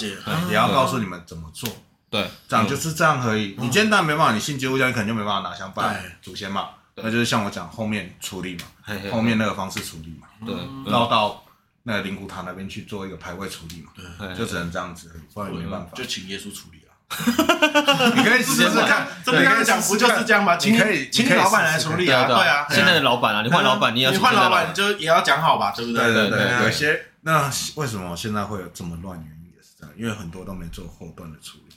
[0.48, 1.68] 也要告诉你们怎么做。
[2.08, 3.54] 对，这样就是这样可以。
[3.58, 6.70] 你今天当然没办法，你信基督教，你可能就没办法拿香拜祖先嘛。
[6.96, 10.26] 那就是像我讲后面处理嘛，后面那个方式处理嘛。
[10.46, 10.54] 对，
[10.90, 11.44] 绕到
[11.82, 13.92] 那个灵骨塔那边去做一个排位处理嘛。
[14.18, 15.90] 对，就只能这样子，不然也没办法。
[15.94, 16.79] 就请耶稣处理。
[18.14, 20.56] 你可以试试看，这边刚刚讲不就是这样吗？
[20.56, 22.66] 请可以请老板来处理啊，对啊。
[22.70, 26.04] 现在的老板啊，你换老板，你要你换老板，你就也要讲好吧，对不对？
[26.04, 29.18] 对对对，有些那为什么现在会有这么乱？
[29.18, 31.74] 原因也是这样，因为很多都没做后端的处理，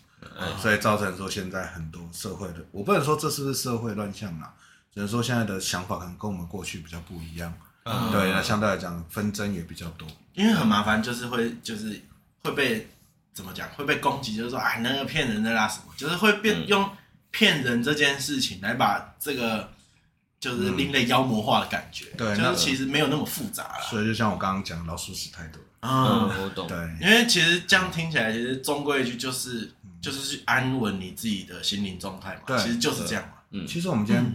[0.62, 4.54] 所以造成说现在很多社会的，我不能说这是不是社会乱象啊，
[4.94, 7.52] 只能说现在的想法可能跟我们过去比较不一样。
[8.12, 12.00] 对，那相对来讲纷争也比较多，因为很麻烦，就是会就是
[12.44, 12.88] 会被。
[13.34, 14.36] 怎么讲会被攻击？
[14.36, 16.90] 就是说，哎，那个骗人的啦，什么，就是会变用
[17.32, 19.72] 骗人这件事情来把这个
[20.40, 22.06] 就是另类妖魔化的感觉。
[22.18, 23.84] 对，就是其实没有那么复杂了。
[23.90, 25.60] 所以就像我刚刚讲，老鼠屎太多。
[25.82, 26.68] 嗯，我懂。
[26.68, 29.70] 对，因为其实这样听起来，其实终归一句就是
[30.00, 32.42] 就是去安稳你自己的心灵状态嘛。
[32.46, 33.34] 对，其实就是这样嘛。
[33.52, 34.34] 嗯，其实我们今天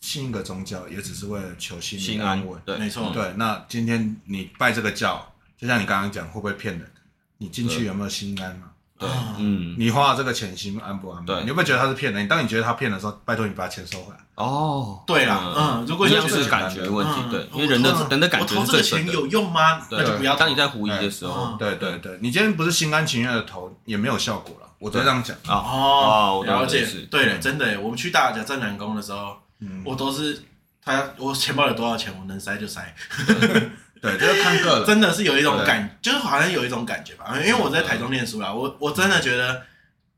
[0.00, 2.60] 信一个宗教，也只是为了求心灵安稳。
[2.64, 3.10] 对，没错。
[3.12, 6.92] 对，那今天你拜这个教，就像你刚刚讲，会不会骗人？
[7.38, 8.66] 你进去有没有心安嘛？
[8.98, 9.06] 对，
[9.38, 11.22] 嗯，你花了这个钱心安不安？
[11.26, 12.24] 对，你有没有觉得他是骗人？
[12.24, 14.18] 你当你觉得他骗的时候，拜托你把钱收回来。
[14.36, 19.12] 哦，对了，嗯，如果这是感觉问题，对，因为人的人的感觉是最深的。
[19.12, 19.86] 钱有用吗？
[19.90, 20.34] 那就不要。
[20.36, 24.66] 当你在狐疑的时候，对对对，你今天不是心甘情愿的投，也没有效果了。
[24.78, 25.56] 我都这样讲啊。
[25.56, 26.86] 哦，了解。
[27.10, 29.36] 对了，真的，我们去大甲镇南宫的时候，
[29.84, 30.42] 我都是
[30.82, 32.94] 他，我钱包有多少钱，我能塞就塞。
[34.06, 37.34] 对，就是看个人，真的是有一种感，就是好像有一种感觉吧。
[37.38, 39.62] 因为我在台中念书啦，我我真的觉得，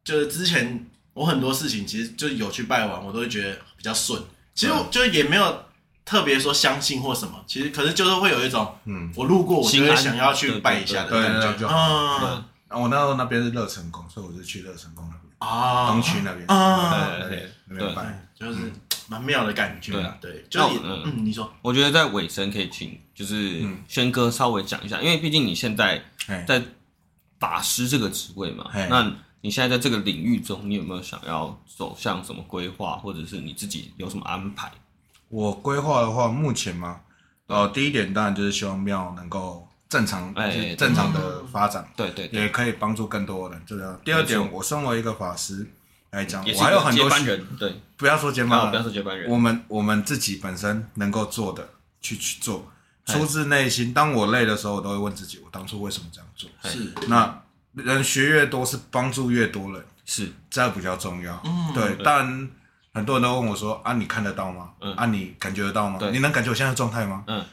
[0.04, 4.22] 就是之前我很多事情其实就有去拜完，我都会觉得比较顺。
[4.54, 5.64] 其实我就也没有
[6.04, 11.68] 特别说相信或什么，其实可是就是会有一种，嗯，我路过我就会想要去拜一下的感觉。
[11.68, 16.44] 嗯，我那时候那边是乐成宫，所以我就去乐成宫那边啊，东区那边。
[16.48, 18.72] 啊，对，那边拜，就是。
[19.10, 26.04] 蛮妙的感觉，对啊，对，就是嗯，你说，我觉得在尾声可以请，就是轩哥稍微讲一下，因为毕竟你现在
[26.46, 26.62] 在
[27.40, 29.10] 法师这个职位嘛，那
[29.40, 34.70] 你现在在这个领域中，你有没有想要走向什么规划，或者是你自己有什么安排？
[35.30, 37.00] 我规划的话，目前嘛，
[37.46, 43.98] 呃，第一点当然就是希望庙能够正常，哎，正常的发展，对对，也可以帮助更多人，这个。
[44.04, 45.66] 第二点，我身为一个法师。
[46.18, 51.68] 来讲，我还有很多人，对，不要说接班人，不要说接班人，我们我们自己本身能够做的，
[52.00, 52.70] 去去做，
[53.06, 53.94] 出自内心。
[53.94, 56.50] 当我累的时候，我都会问自己，我当初为什么这样做？
[56.64, 57.42] 是，那
[57.74, 61.40] 人学越多，是帮助越多人，是，这比较重要。
[61.44, 61.94] 嗯，对。
[62.02, 62.50] 当然，
[62.92, 64.70] 很多人都问我说：“啊，你看得到吗？
[64.96, 66.00] 啊，你感觉得到吗？
[66.10, 67.44] 你能感觉我现在的状态吗？”嗯。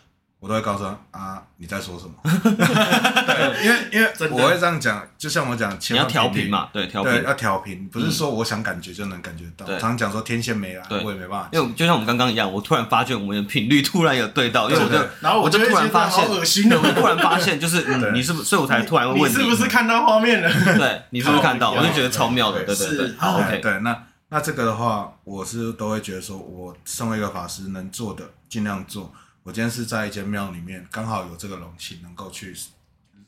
[0.45, 2.13] 我都会告诉他啊，你在说什么？
[2.23, 9.65] 对，因为因为我会这样讲，就像我讲，你要调频嘛，对，调频要调频，不是说我想感觉就能感觉到。
[9.65, 11.49] 常常讲说天线没来，我也没办法。
[11.51, 20.77] 因为就像我们刚刚一样，我突然发觉我们的频率突然有对到，因为我就然后我就突然发现，恶心的，我突然发现就是你是不是，所以我才突然问你是不是看到画面了？
[20.77, 21.71] 对，你是不是看到？
[21.71, 23.57] 我就觉得超妙的，对对对，好 OK。
[23.61, 23.97] 对，那
[24.29, 29.11] 那这个的话，我是都会觉得说，我身为一个法师，能做的尽量做。
[29.45, 32.57] 我今天是在一间庙里面，刚好有这个荣幸能够去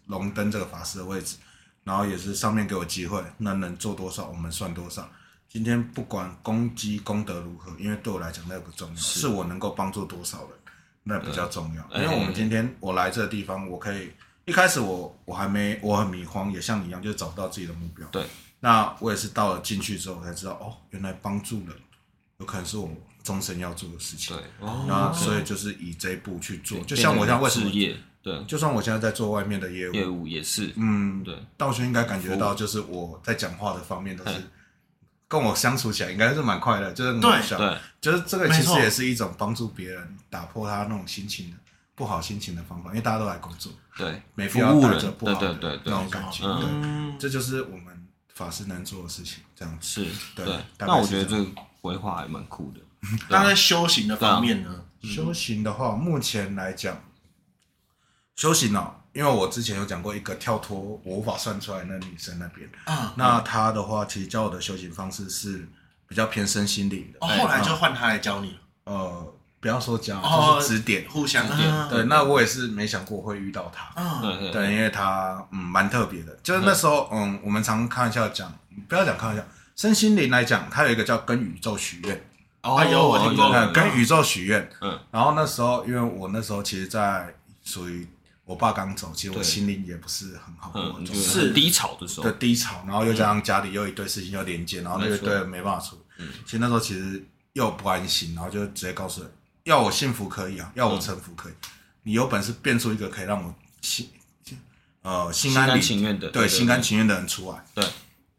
[0.07, 1.38] 荣登这个法师的位置，
[1.84, 5.07] 然后也是上面给我机会，那能做多少我们算多少。
[5.47, 10.49] 今天不管攻击功德如何，因为对我来讲那不重要，是，是我能够帮助多少人，
[11.03, 11.84] 那比较重要。
[11.93, 14.11] 因为我们今天我来这个地方，我可以
[14.45, 18.07] 一开始我我还没我很迷慌，也像你一样，就是找不到自己的目标。
[18.07, 18.26] 对，
[18.59, 21.78] 那我也是到了进去之后才知道，哦，原来帮助人
[22.39, 22.89] 有可能是我。
[23.28, 24.45] 终身要做的事情，对，
[24.88, 27.69] 那所以就是以这一步去做，就像我现在为什么，
[28.23, 34.32] 对，就算我现在在做外面的业务，业务也是，嗯，对，道轩应该感觉到，就是我在讲话的方面都是
[35.28, 41.57] 跟我相处起来应该是蛮快乐，就是对，就是这个其实也是一种帮助别人打破他那种心情的
[41.95, 50.05] 不好心情的方法，因为大家都来工作，对，没必要带着不好的那种感觉，对，这就是我们法师能做的事情，这样是，
[50.36, 50.45] 对，
[50.78, 51.45] 那我觉得这个
[51.82, 52.80] 规划还蛮酷的。
[53.30, 54.84] 那在修行的方面呢？
[55.01, 57.01] 修行的话，目前来讲，
[58.36, 65.69] 修行哦，因为我之前有讲过一个跳脱我无法算出来那女生那边啊，那她的话，其实教我的修行方式是
[66.07, 67.19] 比较偏身心灵的。
[67.21, 68.57] 哦，后来就换她来教你了。
[68.86, 71.89] 呃，不要说教，就是指点，互相指点。
[71.89, 74.21] 对，那我也是没想过会遇到她。
[74.21, 78.51] 对对，因为她嗯蛮特别的，就是那时候嗯，我们常开玩笑讲，
[78.89, 79.43] 不要讲开玩笑，
[79.78, 82.30] 身心灵来讲，它有一个叫跟宇宙许愿。
[82.63, 84.67] 哦，有我听过，跟宇宙许愿。
[84.82, 88.05] 嗯，然后那时候，因为我那时候其实，在属于
[88.43, 90.73] 我爸刚走，其实我心灵也不是很好，
[91.13, 96.01] 是低潮的时候，对低潮，然后又加上家里又一堆事情要连接，然后那个对没办法处理。
[96.17, 97.23] 嗯，其实那时候其实
[97.53, 99.32] 又不安心，然后就直接告诉人，
[99.65, 101.53] 要我幸福可以啊，要我臣服可以，
[102.01, 104.09] 你有本事变出一个可以让我心
[105.03, 107.86] 呃心甘情愿的，对心甘情愿的人出来，对，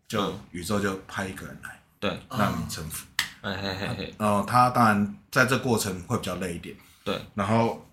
[0.08, 3.06] 就宇宙就派一个人来，对，让你臣服。
[3.42, 7.20] 嘿嘿嘿嘿，然后他当然在这过程会比较累一点，对。
[7.34, 7.86] 然后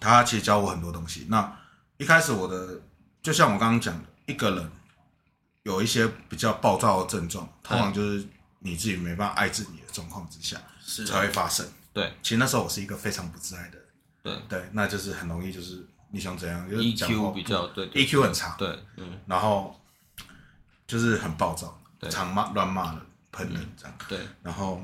[0.00, 1.26] 他其实教我很多东西。
[1.30, 1.56] 那
[1.96, 2.80] 一开始我的
[3.22, 4.70] 就像我刚刚讲的，一个人
[5.62, 8.26] 有一些比较暴躁的症状，通常就是
[8.58, 11.06] 你自己没办法爱自己的状况之下，是。
[11.06, 11.64] 才会发生。
[11.92, 13.86] 对，其实那时候我是一个非常不自爱的人，
[14.48, 14.58] 对。
[14.60, 19.77] 对，那就是很容易就是你想怎样，就是 EQ 比较对，EQ 很差，对，嗯，然后
[20.88, 21.78] 就是很暴躁，
[22.10, 23.02] 常骂乱骂人。
[23.30, 24.82] 喷人这样，对，然后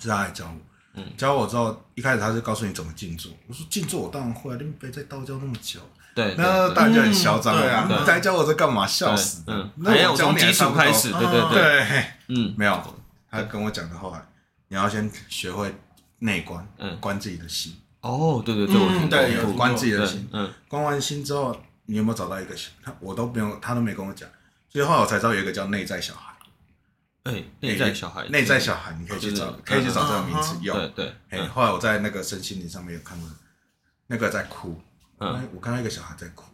[0.00, 0.56] 是他来教我，
[0.94, 3.30] 嗯，教我之后，一开始他就告诉你怎么静坐。
[3.46, 5.78] 我说静坐我当然会啊，你别在道教那么久，
[6.14, 8.86] 对，那大家很嚣张，对啊，你来教我这干嘛？
[8.86, 12.82] 笑死，嗯，那我从基础开始，对对对，嗯，没有，
[13.30, 14.26] 他跟我讲的后来，
[14.68, 15.72] 你要先学会
[16.20, 17.76] 内观，嗯，观自己的心。
[18.00, 21.54] 哦，对对对，我听对，观自己的心，嗯，观完心之后，
[21.84, 22.72] 你有没有找到一个心？
[22.82, 24.26] 他我都没有，他都没跟我讲，
[24.74, 26.34] 所以后来我才知道有一个叫内在小孩。
[27.22, 30.76] 哎，内在小孩，内在小孩，你可以去找，可以去找这个名字用。
[30.76, 31.14] 对对。
[31.30, 33.30] 哎，后来我在那个身心灵上面有看过，
[34.08, 34.82] 那个在哭。
[35.20, 35.48] 嗯。
[35.54, 36.44] 我看到一个小孩在哭，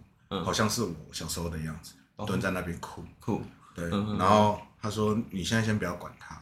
[0.44, 1.94] 好像是我小时候的样子，
[2.26, 3.02] 蹲在那边哭。
[3.18, 3.42] 哭。
[3.74, 3.88] 对。
[3.88, 6.40] 然后他说：“你现在先不要管他，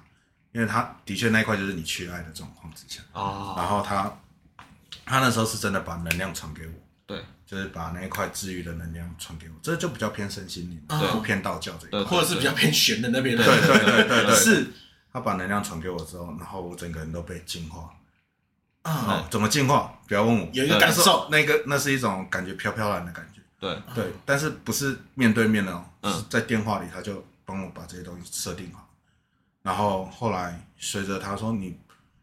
[0.51, 3.55] 因为他的确那一块就是你缺爱的状况之下。”哦。
[3.57, 4.13] 然后他，
[5.07, 6.73] 他那时候是真的把能量传给我。
[7.07, 7.25] 对。
[7.49, 10.79] 就是把那一块治愈的能量传给我，这就比较偏身心灵，
[11.11, 13.35] 不偏道教这一块，或者是比较偏玄的那边。
[13.35, 14.67] 对对对对对， 是。
[15.11, 17.91] 他把能量传给我之后，然后我整个人都被净化。
[18.83, 19.99] 啊，怎么净化？
[20.07, 23.41] 不要问我，有一个感受，那个那是一种感觉飘飘然的感觉。
[23.59, 28.87] 对对，但是不是面对面的哦，是在电话里，他就帮我把这些东西设定好。
[29.63, 31.79] 然后后来随着他说你。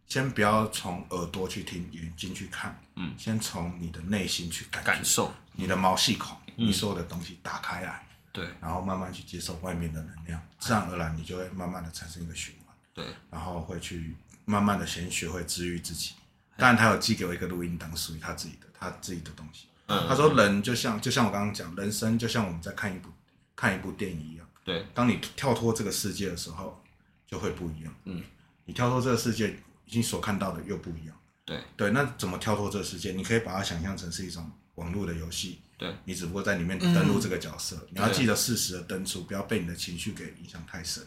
[0.07, 16.13] 先不要从耳朵去听，眼睛去看，嗯，先从你的内心去感感受，你的毛细孔，你所有的东西打开来，对，然后慢慢去接受外面的能量，自然而然你就会慢慢的产生一个循环，对，然后会去慢慢的先学会治愈自己。
[16.55, 19.65] 当然，他有寄给我一个录音档，属于他自己的，他自己的东西。
[19.87, 23.09] 嗯，他说人就像就像我刚刚讲，人生就像我们在看一部
[23.55, 26.81] 看一部电影一样，对，当你跳脱这个世界的时候，
[27.27, 27.93] 就会不一样。
[28.05, 28.23] 嗯，
[28.63, 29.59] 你跳脱这个世界。
[29.85, 31.15] 你所看到的又不一样，
[31.45, 31.59] 对。
[31.77, 33.11] 对，那怎么跳脱这个世界？
[33.11, 41.03] 你可以把它想象成是一种网络的游戏，对，你只不过在里面登录这个角色，嗯、你要记得适时的登出，不要被你的情绪给影响太深，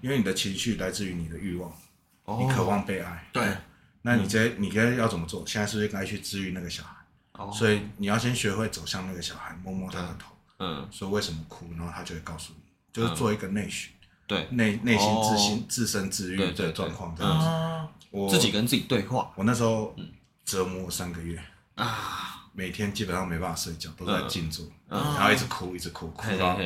[0.00, 1.70] 因为你的情绪来自于你的欲望，
[2.24, 3.56] 哦、你渴望被爱，对，
[4.02, 5.44] 那你这你该要怎么做？
[5.46, 6.94] 现在是不是该去治愈那个小孩？
[7.32, 12.62] 哦，所以你要先学会走向那个小孩，摸摸他的头，嗯，说为什么哭，然后他就会告诉你，
[12.92, 13.90] 就是做一个内需，
[14.26, 17.99] 对，内内心自心自身自愈的状况这样子。
[18.10, 19.32] 我自己跟自己对话。
[19.36, 19.94] 我那时候
[20.44, 21.42] 折磨三个月
[21.76, 26.58] 啊，每天基本上没办法睡觉，都在静坐，然后一直哭，一直哭，哭到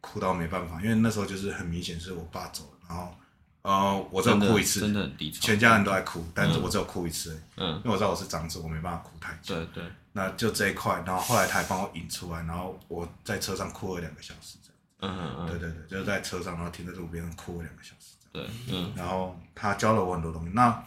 [0.00, 3.14] 哭到没办法，因为那时候就是很明显是我爸走了，然后。
[3.62, 20.84] 呃，我只有哭一次，真的很低潮，全家人都在哭，但是我只有哭一次，嗯，因为我知道我是长子，我没办法哭太久，对对，那就这一块，然后后来他还帮我引出来，然后我在车上哭了两个小时，这样，嗯嗯嗯，对对对，就是在车上，然后停在路边哭了两个小时，对，嗯，然后他教了我很多东西，那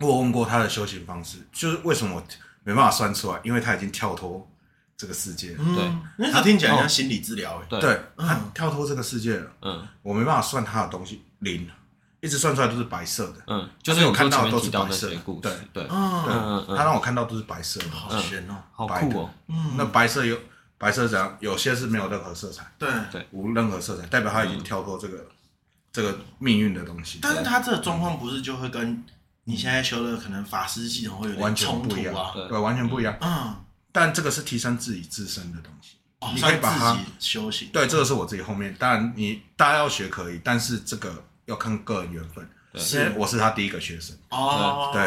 [0.00, 2.22] 我问过他的修行方式，就是为什么我
[2.64, 4.48] 没办法算出来，因为他已经跳脱
[4.96, 11.22] 这个世界了，对，那他听起来像心理治疗，对，对，他跳脱这个世界了，嗯，我没办法算他的东西。
[11.40, 11.68] 零，
[12.20, 13.34] 一直算出来都是白色的。
[13.46, 15.16] 嗯，就是我看到的都是白色的。
[15.42, 19.30] 对对，嗯嗯，他让我看到都是白色的，好玄哦，好酷哦。
[19.48, 20.34] 嗯，那白色有
[20.78, 21.36] 白色怎样？
[21.40, 22.64] 有些是没有任何色彩。
[22.78, 22.88] 对。
[23.12, 25.26] 对，无任何色彩，代表他已经跳脱这个
[25.96, 27.20] 这个命运的东西。
[27.22, 29.02] 但是他这个状况不是就会跟
[29.44, 32.32] 你现在修的可能法师系统会有点冲突啊？
[32.48, 33.16] 对，完全不一样。
[33.20, 33.56] 嗯，
[33.90, 35.96] 但这个是提升自己自身的东西。
[36.34, 37.68] 你可以把它修行。
[37.72, 38.74] 对，这个是我自己后面。
[38.78, 41.24] 当然，你大家要学可以，但是这个。
[41.46, 42.44] 要看个人缘分，
[42.74, 45.00] 是我是他第一个学生哦，对，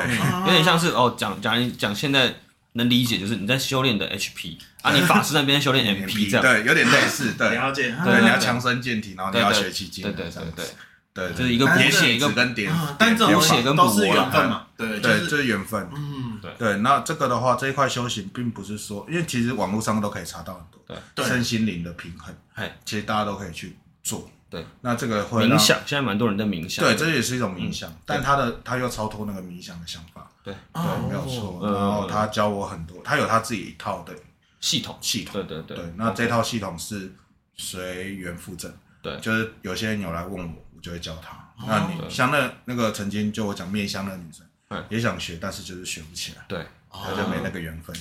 [0.45, 2.33] 有点像是哦，讲讲讲，现在
[2.80, 10.65] 能理解就是你在修炼的 HP 啊，你法师那边修炼 MP 这样，对，有点类似，对，了解，对，你要强身健体，然后你要学奇经，对对对对。
[11.11, 16.51] 对，就是一个补血一个跟点，但这种血跟都是缘分嘛，对对，就是缘分，嗯，对。
[16.57, 24.30] 对，那这个的话，这一块修行并不是说，因为其实网络上都可以查到很多，对，身心灵的平衡，哎，其实大家都可以去做。
[24.51, 26.86] 对，那这个会冥想，现在蛮多人在冥想。
[26.86, 30.28] 对，这也是一种冥想，但他的他又超脱那个冥想的想法。
[30.52, 31.60] 对，对，没有错。
[31.62, 34.14] 然后他教我很多，他有他自己一套的
[34.60, 35.34] 系统系统。
[35.34, 35.93] 对对对。
[35.95, 37.14] 那这套系统是
[37.56, 38.72] 随缘附赠。
[39.02, 41.38] 对，就是有些人有来问我，我就会教他。
[41.66, 44.45] 那你像那那个曾经就我讲面相的女生，
[44.89, 46.43] 也想学，但是就是学不起来。
[46.47, 47.95] 对，他就没那个缘分。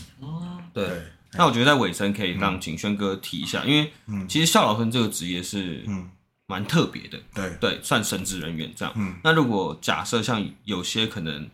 [0.72, 0.88] 对。
[1.32, 3.92] 那我觉得在尾声可以让景轩哥提一下，因为
[4.26, 6.10] 其实萧老师这个职业是嗯。
[6.50, 8.90] 蛮特别的，对对，算神职人员这样。
[8.96, 11.46] 嗯，那如果假设像有些可能，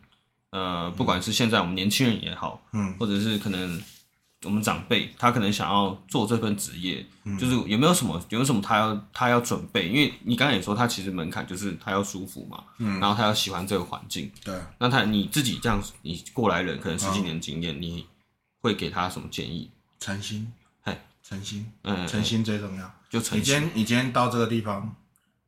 [0.55, 3.83] 呃，不管是现在我们年轻人也好，嗯，或者是可能
[4.45, 9.89] 我们长辈，他可能想要做这份职业，嗯，就是有没有什么有没有什么他要他要准备？
[9.89, 14.57] 因为你刚才也说他其实门槛就是他要舒服嘛，嗯，然后他要喜欢这个环境，对。
[14.79, 18.07] 那他你自己这样，你过来人可能十几年经验，你
[18.61, 19.69] 会给他什么建议？
[19.99, 20.53] 诚心，
[20.83, 22.95] 嘿，诚心，嗯，诚心最重要。
[23.11, 24.95] 就诚你今天你今天到这个地方，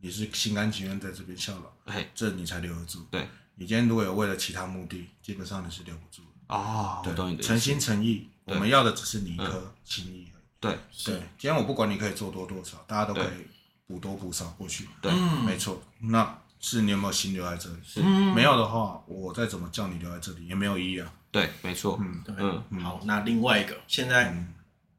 [0.00, 3.06] 你是心甘情愿在这边效劳，嘿，这你才留得住。
[3.10, 3.28] 对，
[3.58, 6.54] 你今天如果有为了其他目的，基本上你是留不住的。
[6.54, 10.42] 哦，对，诚心诚意，我们要的只是你一颗心意而已。
[10.60, 13.46] 对，对，今天我不管你可以做多多少，大家都可以
[13.86, 14.86] 补多补少过去。
[15.00, 15.10] 对，
[15.46, 15.82] 没错。
[16.00, 17.76] 那是你有没有心留在这里？
[17.82, 21.10] 是，没有的话，我再怎么叫你留在这里也没有意义啊。
[21.30, 21.98] 对，没错。
[22.00, 24.36] 嗯嗯，好，那另外一个，现在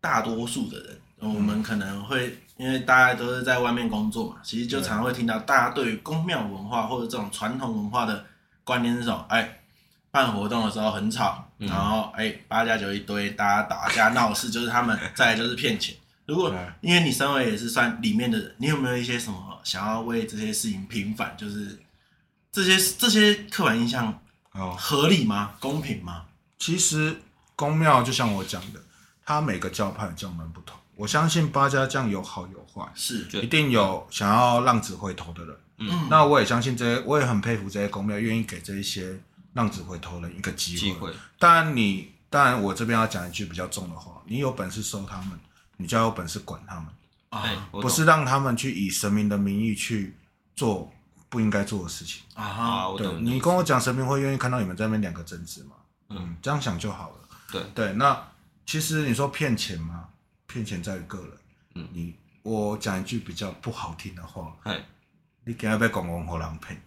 [0.01, 2.39] 大多数的人，我们可能会。
[2.57, 8.25] 因为大家都是在外面工作嘛，其实就常常会听到大家对于宫庙文化或者这种传统文化的
[8.67, 9.25] 观念是什么？
[9.29, 9.61] 哎，
[10.11, 15.95] 办活动的时候很吵，然后哎八加九一堆，大家打架闹事就是他们，再来就是骗钱。
[16.27, 21.33] 如果因为你身为也是算里面的人，你有没有一些什么想要为这些事情平反？
[21.37, 21.79] 就是
[22.51, 24.13] 这些这些刻板印象
[24.51, 25.53] 哦，合理吗？
[25.61, 26.25] 公平吗？
[26.59, 27.15] 其实
[27.55, 28.81] 公庙就像我讲的，
[29.25, 30.77] 它每个教派教门不同。
[30.95, 35.55] 我相信八家将有好有坏，是一定有想要浪子回头的人。
[35.77, 39.19] 嗯，那我也相信这些，我也很佩服这些公庙愿意给这一些
[39.53, 40.79] 浪子回头的一个机会。
[40.79, 41.13] 机会。
[41.37, 45.39] 当然你，当然我这边要讲一句比较重的话，你有本事收他们，
[45.77, 46.85] 你就要有本事管他们
[47.29, 50.15] 啊，不是让他们去以神明的名义去
[50.55, 50.91] 做
[51.29, 52.87] 不应该做的事情啊。
[52.97, 55.75] 对，你跟我讲神明会愿意看到你们在那边两个争执吗？
[56.09, 57.15] 嗯，这样想就好了。
[57.51, 58.19] 对对，那
[58.65, 60.05] 其实你说骗钱吗？
[60.47, 61.31] 骗钱在于个人，
[61.75, 64.81] 嗯，你我讲一句比较不好听的话，哎，
[65.47, 66.79] 你给他被公公和狼骗，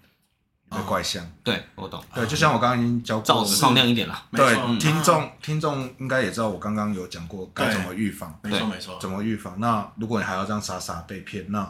[0.69, 9.59] 被怪相，对我懂，对，就像我刚刚已经教过，放亮一点了，对，听众听众应该也知道我刚刚有讲过该怎么预防，没错没错，怎么预防？
[9.59, 11.65] 那如果你还要这样傻傻被骗，那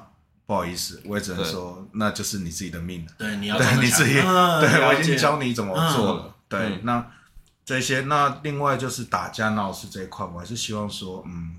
[0.44, 7.06] 不好意思，我也只能说那就是你自己的命了，对，你要对你自己，对我已经教你怎么做了，对，那
[7.64, 11.56] 这些，那另外就是打架闹事这一块，我还是希望说，嗯。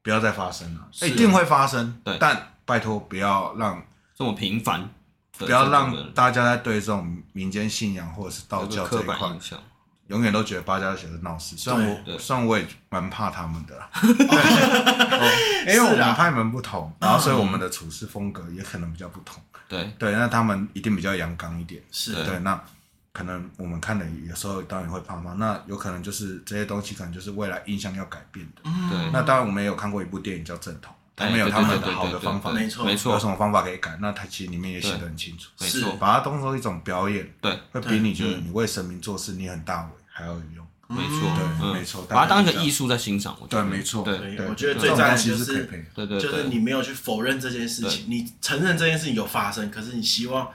[0.00, 2.00] 不要再发生了，一定会发生。
[2.02, 3.82] 对，但拜托不要让
[4.18, 4.90] 这么频繁，
[5.38, 9.16] 不要让大家在对这种民间信仰或者是道教这一块
[10.08, 13.80] 永远都觉得八加九是闹事，虽然我虽然我也蛮怕他们的，
[15.68, 19.40] 因为我们派门不同，然后所以我们的处事风格也可能比较不同。
[19.68, 19.88] 对。
[19.96, 22.14] 对，那他们一定比较阳刚一点，是。
[22.24, 22.40] 对。
[22.40, 22.60] 那
[23.12, 28.62] 可能我们看的有时候当然会怕嘛，那有可能就是这些东西可能就是未来印象要改变的。
[28.64, 29.10] 对。
[29.12, 32.84] 那当然我们也有看过一部电影叫《正统》，他们有他们的好的方法，没错。
[32.84, 33.98] 没错，有什么方法可以改？
[34.00, 40.66] 那他其实里面也写得很清楚，没错，把它当做一种表演，对，会比你觉得你为神明做事你很大伟还要有用。
[40.90, 43.68] 没错，对，没错，把它当一个艺术在欣赏，我觉得。
[43.68, 44.16] 对，没错，对，
[44.48, 45.64] 我觉得最赞的就是，
[45.94, 50.48] 对对，就是你没有去否认这件事情，你承认这件事情有发生，可是你希望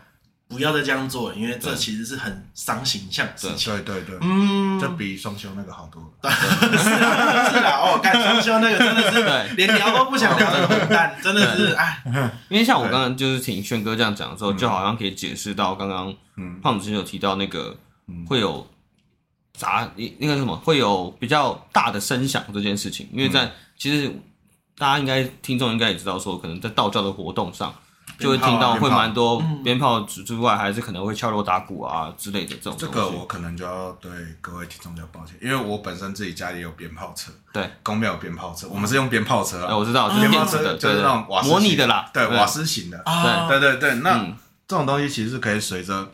[0.53, 3.73] 不要再这样做了，因为这其实是很伤形象的事情。
[3.83, 6.31] 对对对，嗯，这比双休那个好多了。
[6.31, 12.01] 是啊，是啊，哦，干双休那个真的是连聊都不想聊的混蛋，真的是哎。
[12.49, 16.15] 因为像我刚刚就是听轩哥这样讲的时候，就好像可以解释到刚刚
[16.61, 17.75] 胖子先有提到那个
[18.27, 18.65] 会有。
[19.55, 19.87] 杂，
[20.17, 23.47] 那个什么会有比较大的声响这件事情，因为在
[23.77, 24.11] 其实
[24.75, 27.71] 大家应该听众应该也知道说，可能在道教的活动上
[28.17, 32.75] 就会听到会蛮多鞭炮之之外，还是可能会敲锣打鼓啊之类的这种。
[32.77, 34.11] 这个我可能就要对
[34.41, 39.65] 各位听众比较抱歉，因为我本身自己家里有鞭炮车，对，公庙有鞭炮车，我们是用鞭炮车。
[39.65, 43.03] 啊，我知道，鞭炮车就是那种瓦斯模拟的啦，对，瓦斯型的，
[43.49, 44.17] 对对对对，那
[44.67, 46.11] 这种东西其实是可以随着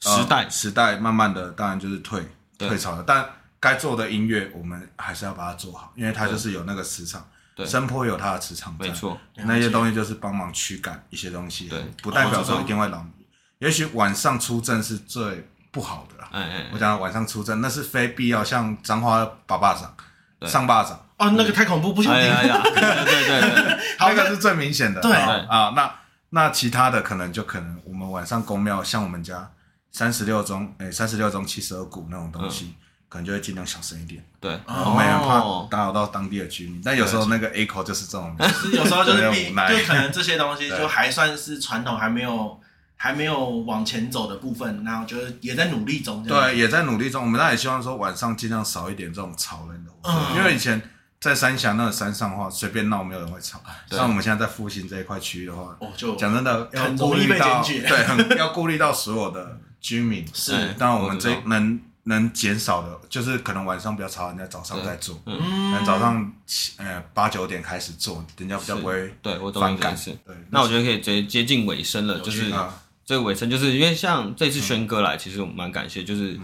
[0.00, 0.48] 时代。
[0.48, 2.22] 时代慢慢的，当然就是退。
[2.58, 3.26] 退潮了，但
[3.58, 7.26] 该做的音乐我们还是要把它做好，因为它就是有那个磁场，
[7.66, 13.12] 声波有它的磁场，没错，那些东西就是帮忙驱赶一些东西，对，不代表说一定会扰民。
[13.58, 19.94] 也许晚上出阵是最不好的啦，哎哎，我讲晚上出阵那是非必要，像彰化八巴掌、
[20.48, 22.22] 上巴掌，哦，那个太恐怖，不想听。
[22.22, 25.12] 对对对， 那个是最明显的，对。
[25.12, 25.94] 啊，那
[26.30, 29.50] 那其他的可能就可能我们晚上公庙，像我们家。
[29.92, 32.76] 三十六中，哎，三十六中七十二股那种东西，
[33.10, 34.24] 可能就会尽量小声一点。
[34.38, 36.80] 对，我们也怕打扰到当地的居民。
[36.82, 38.34] 但有时候那个 echo 就是这种，
[38.72, 42.58] 有时候就是无奈， 就可能这些东西就还算是传统，还没有
[42.94, 46.22] 还没有往前走的部分，然后就是也在努力中。
[46.22, 47.20] 对，也在努力中。
[47.22, 49.90] 我们那也希望说晚上尽量少一点这种吵人的，
[50.36, 50.80] 因为以前
[51.18, 53.60] 在三峡那个山上的话，随便闹没有人会吵。
[53.90, 59.58] 像我们现在在复兴这一块区域的话就，讲真的要顾虑到，对，很要顾虑到所有的。
[59.82, 61.80] 居民是，但我们这能
[62.10, 69.96] 能减少的，就是可能晚上比较吵，人家早上再做，嗯，早上七呃八九点开始做，人家比较不会对我反感。
[70.26, 72.52] 对，那我觉得可以接接近尾声了，就是
[73.06, 76.38] 这个尾声，就是因为像这次轩哥来，其实我们蛮感谢，就是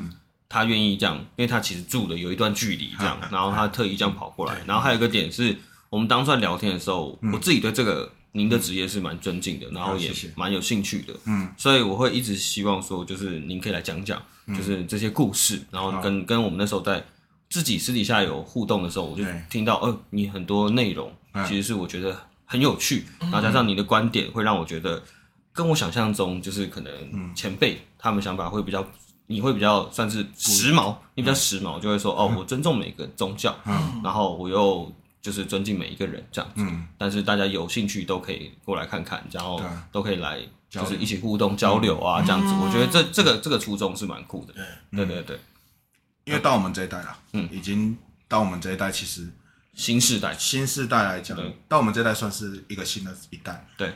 [0.49, 5.57] 他愿意这样，因为他其实住的有一段距离这样， 然后他特意这样跑过来，然后还有一个点是
[5.91, 8.11] 我们当初在聊天的时候，我自己对这个。
[8.37, 17.03] 您的职业是蛮尊敬的，然后也蛮有兴趣的，嗯，所以我会一直希望说，就是您可以来讲讲，就是这些故事，然后跟跟我们那时候在
[17.49, 21.11] 自己私底下有互动的时候，我就听到，呃，你很多内容
[21.49, 22.15] 其实是我觉得
[22.45, 25.03] 很有趣，然后加上你的观点会让我觉得
[25.55, 28.87] 跟我想象中就是可能前辈他们想法会比较，
[29.27, 33.57] 你会比较算是时髦，你比较时髦，就会说，哦，我尊重每个宗教，
[34.05, 34.93] 然后我又。
[35.23, 39.61] 就是尊敬每一个人这样子，嗯，但是大家有兴趣都可以过来看看，然后
[39.91, 42.55] 都可以来，就是一起互动交流啊，这样子。
[42.55, 44.55] 我觉得这这个这个初衷是蛮酷的，
[44.91, 45.05] 对。
[45.07, 45.41] 对对。
[46.25, 47.97] 因为到我们这一代了，嗯，已经
[48.27, 49.29] 到我们这一代，其实
[49.75, 51.39] 新世代，新世代来讲，
[51.69, 53.65] 到我们这代算是一个新的一代。
[53.77, 53.93] 对，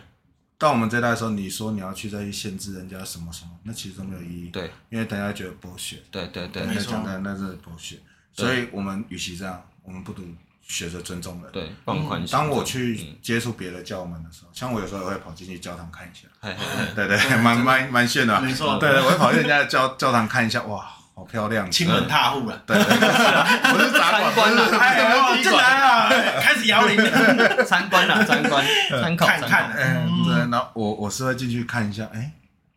[0.56, 4.48] 到我们这代的时候，你说你要去再去限制人家什么什么，那其实都没有意义。
[4.50, 5.96] 对，因为大家觉得剥削。
[6.10, 7.96] 对对对，没错，那那是剥削。
[8.32, 10.24] 所以我们与其这样，我们不如。
[10.70, 12.30] 学着尊重人，对，放宽心。
[12.30, 16.28] 当我去接触别的教门的时候，像我有时候也会跑进去教堂看一下，
[16.94, 18.78] 对对，蛮蛮蛮炫的，没错。
[18.78, 22.56] 对对，我会跑进人家的教教堂看一下，哇，好漂亮，亲门踏户了。
[22.64, 22.82] 对，我
[23.82, 26.96] 是参观了，哎，进来了，开始摇铃，
[27.66, 30.46] 参观了，参观，参考，看看，嗯，对。
[30.46, 32.30] 那我我是会进去看一下，哎，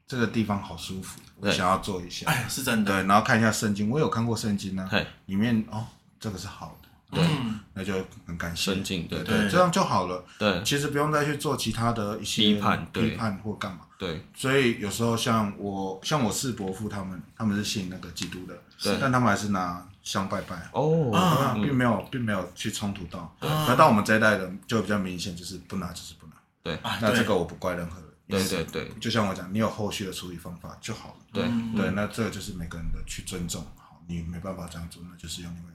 [0.08, 2.92] 这个地方好舒服，我想要坐一下，哎，是真的。
[2.92, 4.90] 对，然后看一下圣经，我有看过圣经呢，
[5.28, 5.86] 里面哦，
[6.20, 6.83] 这个是好的。
[7.14, 7.24] 对，
[7.74, 7.94] 那就
[8.26, 10.24] 很感谢，对对，这样就好了。
[10.38, 13.82] 对，其实不用再去做其他的一些批判、批判或干嘛。
[13.98, 20.70] 对，所以有时候像我，像我四伯父他们，他们是信那个基督的，对，但他们还是拿香拜拜。
[20.74, 21.12] 哦，
[21.64, 23.34] 并没有，并没有去冲突到。
[23.40, 26.34] 那到我们这一代人就比较明显，就是不拿就是不拿。
[26.62, 28.10] 对，那这个我不怪任何人。
[28.26, 31.16] 对对对，就像我讲，你有后续的处理方法就好了。
[31.32, 31.44] 对
[31.76, 33.62] 对，那这个就是每个人的去尊重。
[33.78, 35.70] 好，你没办法这样做，那就是用另外。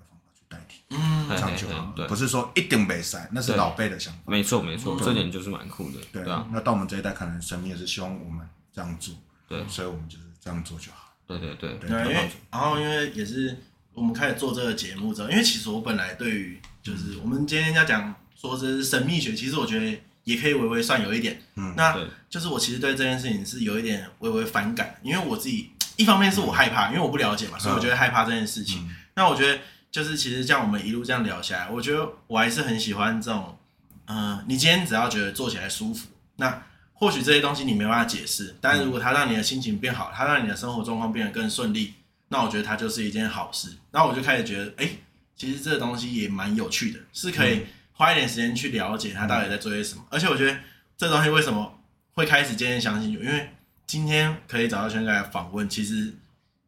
[0.48, 4.20] 代替，嗯，长久，对，不是说一定没塞，那是老辈的想法。
[4.26, 5.98] 没错，没错，这点就是蛮酷的。
[6.12, 9.14] 对啊，那到我们这一代，可能神明也是希望我们这样做，
[9.48, 11.12] 对，所以我们就是这样做就好。
[11.26, 13.56] 对对对，对，因为然后因为也是
[13.92, 21.42] 我们开始做这个节目之后，因为其实我本来对于就是我们今天要讲说这是神秘学，其实我觉得也可以微微算有一点。
[21.56, 21.98] 嗯，那
[22.30, 28.80] 就是我其实对这件事情是有一点微微反感，因为我自己一方面是我害怕，因为我不了解嘛，所以我觉得害怕这件事情。
[28.88, 33.58] 嗯、那我觉得就是其实像我们一路这样聊下来，我觉得我还是很喜欢这种，
[34.06, 36.62] 嗯、呃，你今天只要觉得做起来舒服，那
[36.94, 41.94] 或许这些东西你没办法解释，但是如果它让你的心情变好，它让你的生活状况变得更顺利。
[42.30, 44.98] 那我觉得它就是一件好事，那我就开始觉得，哎、欸，
[45.34, 50.04] 其实这个东西也蛮有趣的，是可以花一点时间去了解它到底在做些什么。
[50.10, 50.58] 而且我觉得
[50.98, 51.80] 这东西为什么
[52.12, 53.48] 会开始渐渐相信，因为
[53.86, 56.12] 今天可以找到轩哥来访问，其实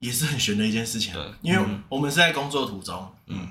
[0.01, 1.15] 也是很悬的一件事情。
[1.15, 3.49] 对，因为我们是在工作途中，嗯，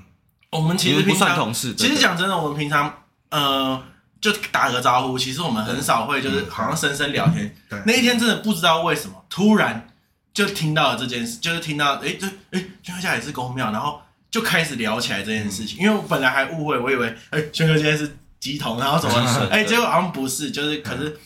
[0.51, 3.81] 我们其实平常不算同事，其实讲真的，我们平常呃
[4.21, 7.55] 就打个招呼，其实我们很少会就是好像深深聊天。
[7.69, 9.87] 对，那一天真的不知道为什么突然。
[10.31, 13.99] 就听到了这件事，就是听到，哎，这，哎，轩哥家也是公庙，然后
[14.29, 15.79] 就开始聊起来这件事情。
[15.79, 19.19] 嗯、因为我本来还误会，我以为，哎，轩哥今天是鸡童，然后怎么，
[19.49, 21.19] 哎，结果好像不是，就是，可是，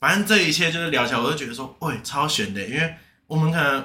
[0.00, 2.94] 反正这一切就是聊起来，我就觉得说，喂，超悬的，因为
[3.28, 3.82] 我们可能，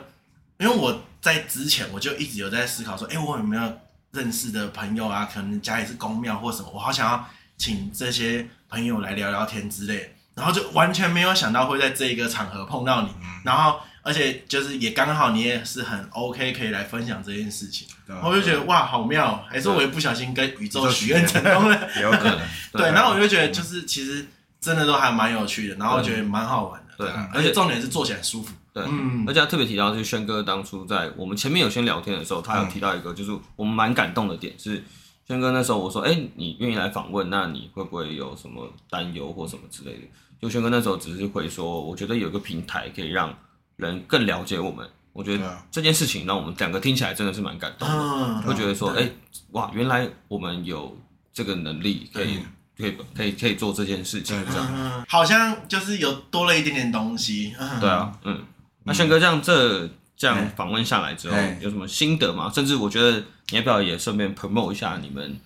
[0.64, 3.80] 因为我在之前我就一直有在思考说，哎，我有没有
[4.11, 5.30] 认识的朋友啊？
[5.31, 7.27] 可能家里是公庙或什么，我好想要
[7.57, 13.10] 请这些朋友来聊聊天之类，然后就完全没有想到会在这一个场合碰到你，
[13.44, 13.80] 然后。
[14.06, 19.41] 而且就是也刚好你也是很 OK，可以来分享这件事情，对我就觉得哇，好妙！
[19.49, 22.40] 还是我也不小心跟宇宙许愿成功了，有可能。
[22.73, 24.27] 对，然后我就觉得就是其实
[24.60, 26.95] 真的都还蛮有趣的，然后我觉得蛮好玩的。
[26.98, 28.53] 对，而且重点是做起来舒服。
[28.74, 29.24] 对，嗯。
[29.28, 34.84] 而且他特别提到，就是轩哥当初在我们前面有先聊天的时候，他有提到一个，就是我们蛮感动的点是，
[35.28, 40.02] 轩哥那时候我说，哎，你愿意来访问，那你会不会有什么担忧或什么之类的？
[40.41, 43.34] 就轩哥那时候只是会说，我觉得有一个平台可以让。
[43.76, 49.10] 人更了解我们，我觉得这件事情让我们两个听起来真的是蛮感动的，会觉得说，哎，
[49.54, 50.95] 哇，原来我们有
[51.34, 52.38] 这个能力，可以，
[52.78, 57.52] 可以，可以，可以做这件事情，这样，好像就是有多了一点点东西。
[57.82, 58.40] 对啊，嗯，
[58.84, 62.52] 那轩哥这样这这样访问下来之后，有什么心得吗？
[62.54, 65.40] 甚至我觉得你要不要也顺便 promote 一下你们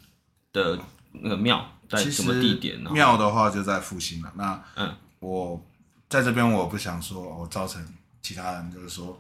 [0.51, 0.77] 的
[1.11, 2.89] 那个庙在什么地点呢？
[2.91, 4.31] 庙的话就在复兴了。
[4.35, 5.61] 那嗯，我
[6.09, 7.85] 在这边我不想说我造成。
[8.19, 9.17] 其他人就是说，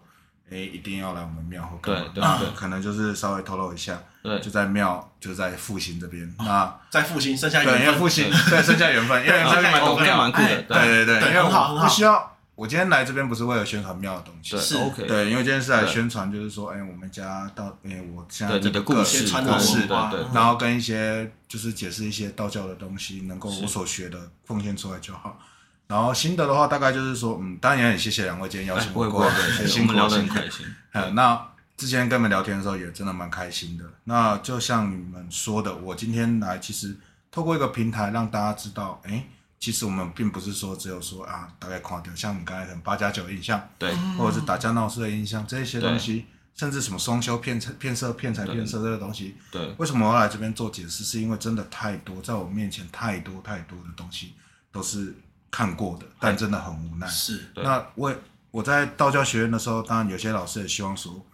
[0.51, 2.11] 哎，一定要来我们庙或干嘛？
[2.13, 6.35] 对对对，可能就是稍微透露一下，对，就在庙，就在复兴这边。
[6.39, 10.61] 那在复兴，剩下缘分，因为复兴，对，剩下缘分，因为这边蛮多庙蛮酷的。
[10.63, 15.05] 对对对，因为我不需要，我今天来这边不是为了宣传庙的东西，是 OK。
[15.05, 25.39] 对，因为今天是来宣传，就是说，哎，我们家到，哎，我现在这个故事，故事，对对，然后跟一些就是解释一些道教的东西，能够我所学的奉献出来就好。
[25.85, 30.65] 然后心得的话，大概就是说，嗯，当然也很谢谢两位今天邀请我过来，很辛苦，很开心。
[30.93, 31.39] 嗯，那
[31.77, 33.85] 之前跟你们聊天的时候也真的蛮开心的。
[34.05, 36.97] 那就像你们说的，我今天来其实
[37.29, 39.23] 透过一个平台让大家知道，哎，
[39.59, 46.25] 其实我们并不是说只有说啊，大概垮掉，像你刚才很八加九印象，对，或者是打架闹事的印象，这些东西，
[46.55, 51.03] 甚至什么双修骗财骗色骗财骗色这个东西，对，为什么我要来这边做解释？
[51.03, 54.33] 是因为真的太多，在我面前太多太多的东西
[54.71, 55.15] 都是。
[55.49, 57.07] 看过的，但真的很无奈。
[57.07, 58.13] 是，那我
[58.51, 61.25] 我在道教学院的时候，当然有些老师也希望说，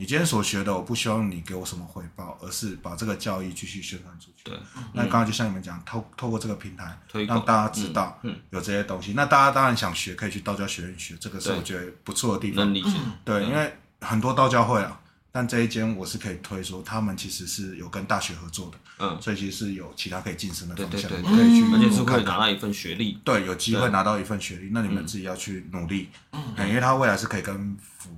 [0.00, 4.44] 你今天所学的，我不希望你给我什么回报，而是把这个教义继续宣传出去。
[4.44, 4.58] 对，
[4.94, 6.98] 那刚刚就像你们讲，透透过这个平台，
[7.28, 8.18] 让大家知道
[8.48, 9.12] 有这些东西。
[9.12, 12.72] 那大家当然想学，可以去道教学院学，这个是我觉得不错的地方。
[13.26, 13.70] 对，因为
[14.00, 14.98] 很多道教会啊。
[15.32, 28.10] 但这一间我是可以推说，他们其实是有跟大学合作的，嗯，所以其实是有其他可以晋升的方向，可以去，而且是可以拿到一份学历，对，有机会拿到一份学历，那你们自己要去努力，嗯，因为他未来是可以跟辅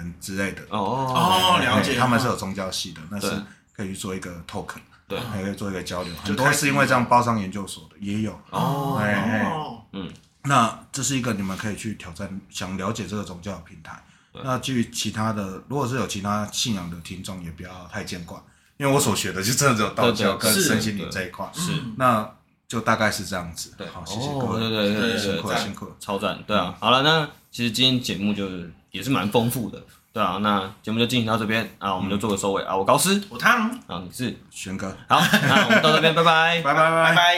[0.00, 3.30] 嗯之类的，哦哦，了解，他们是有宗教系的，那是
[3.76, 4.68] 可以去做一个 talk，
[5.06, 10.10] 对，还可以做一个交流，很多是因为这样包上研究所的也有，哦，嗯，
[10.44, 14.02] 那这是一个你们可以去挑战，想了解这个宗教的平台。
[14.44, 18.38] 那至于其他的，如果是有其他信仰的听众，也不要太见怪，
[18.76, 22.30] 因为我所学的就真的只有道教跟身心灵这一块，是，那
[22.68, 23.74] 就大概是这样子。
[23.76, 29.80] 对，好，谢谢各位，对对对，辛苦了，辛苦了，超赞，对啊，好了，那其实今天节目就是也是蛮丰富的，
[30.12, 32.62] 对啊，那节目就进行到这边啊，我们就做个收尾。
[32.64, 34.36] 啊，我高斯，我汤，啊，你是。
[34.50, 36.90] 轩哥，好，那我们到这边，拜拜，拜拜。
[36.90, 37.22] 拜拜。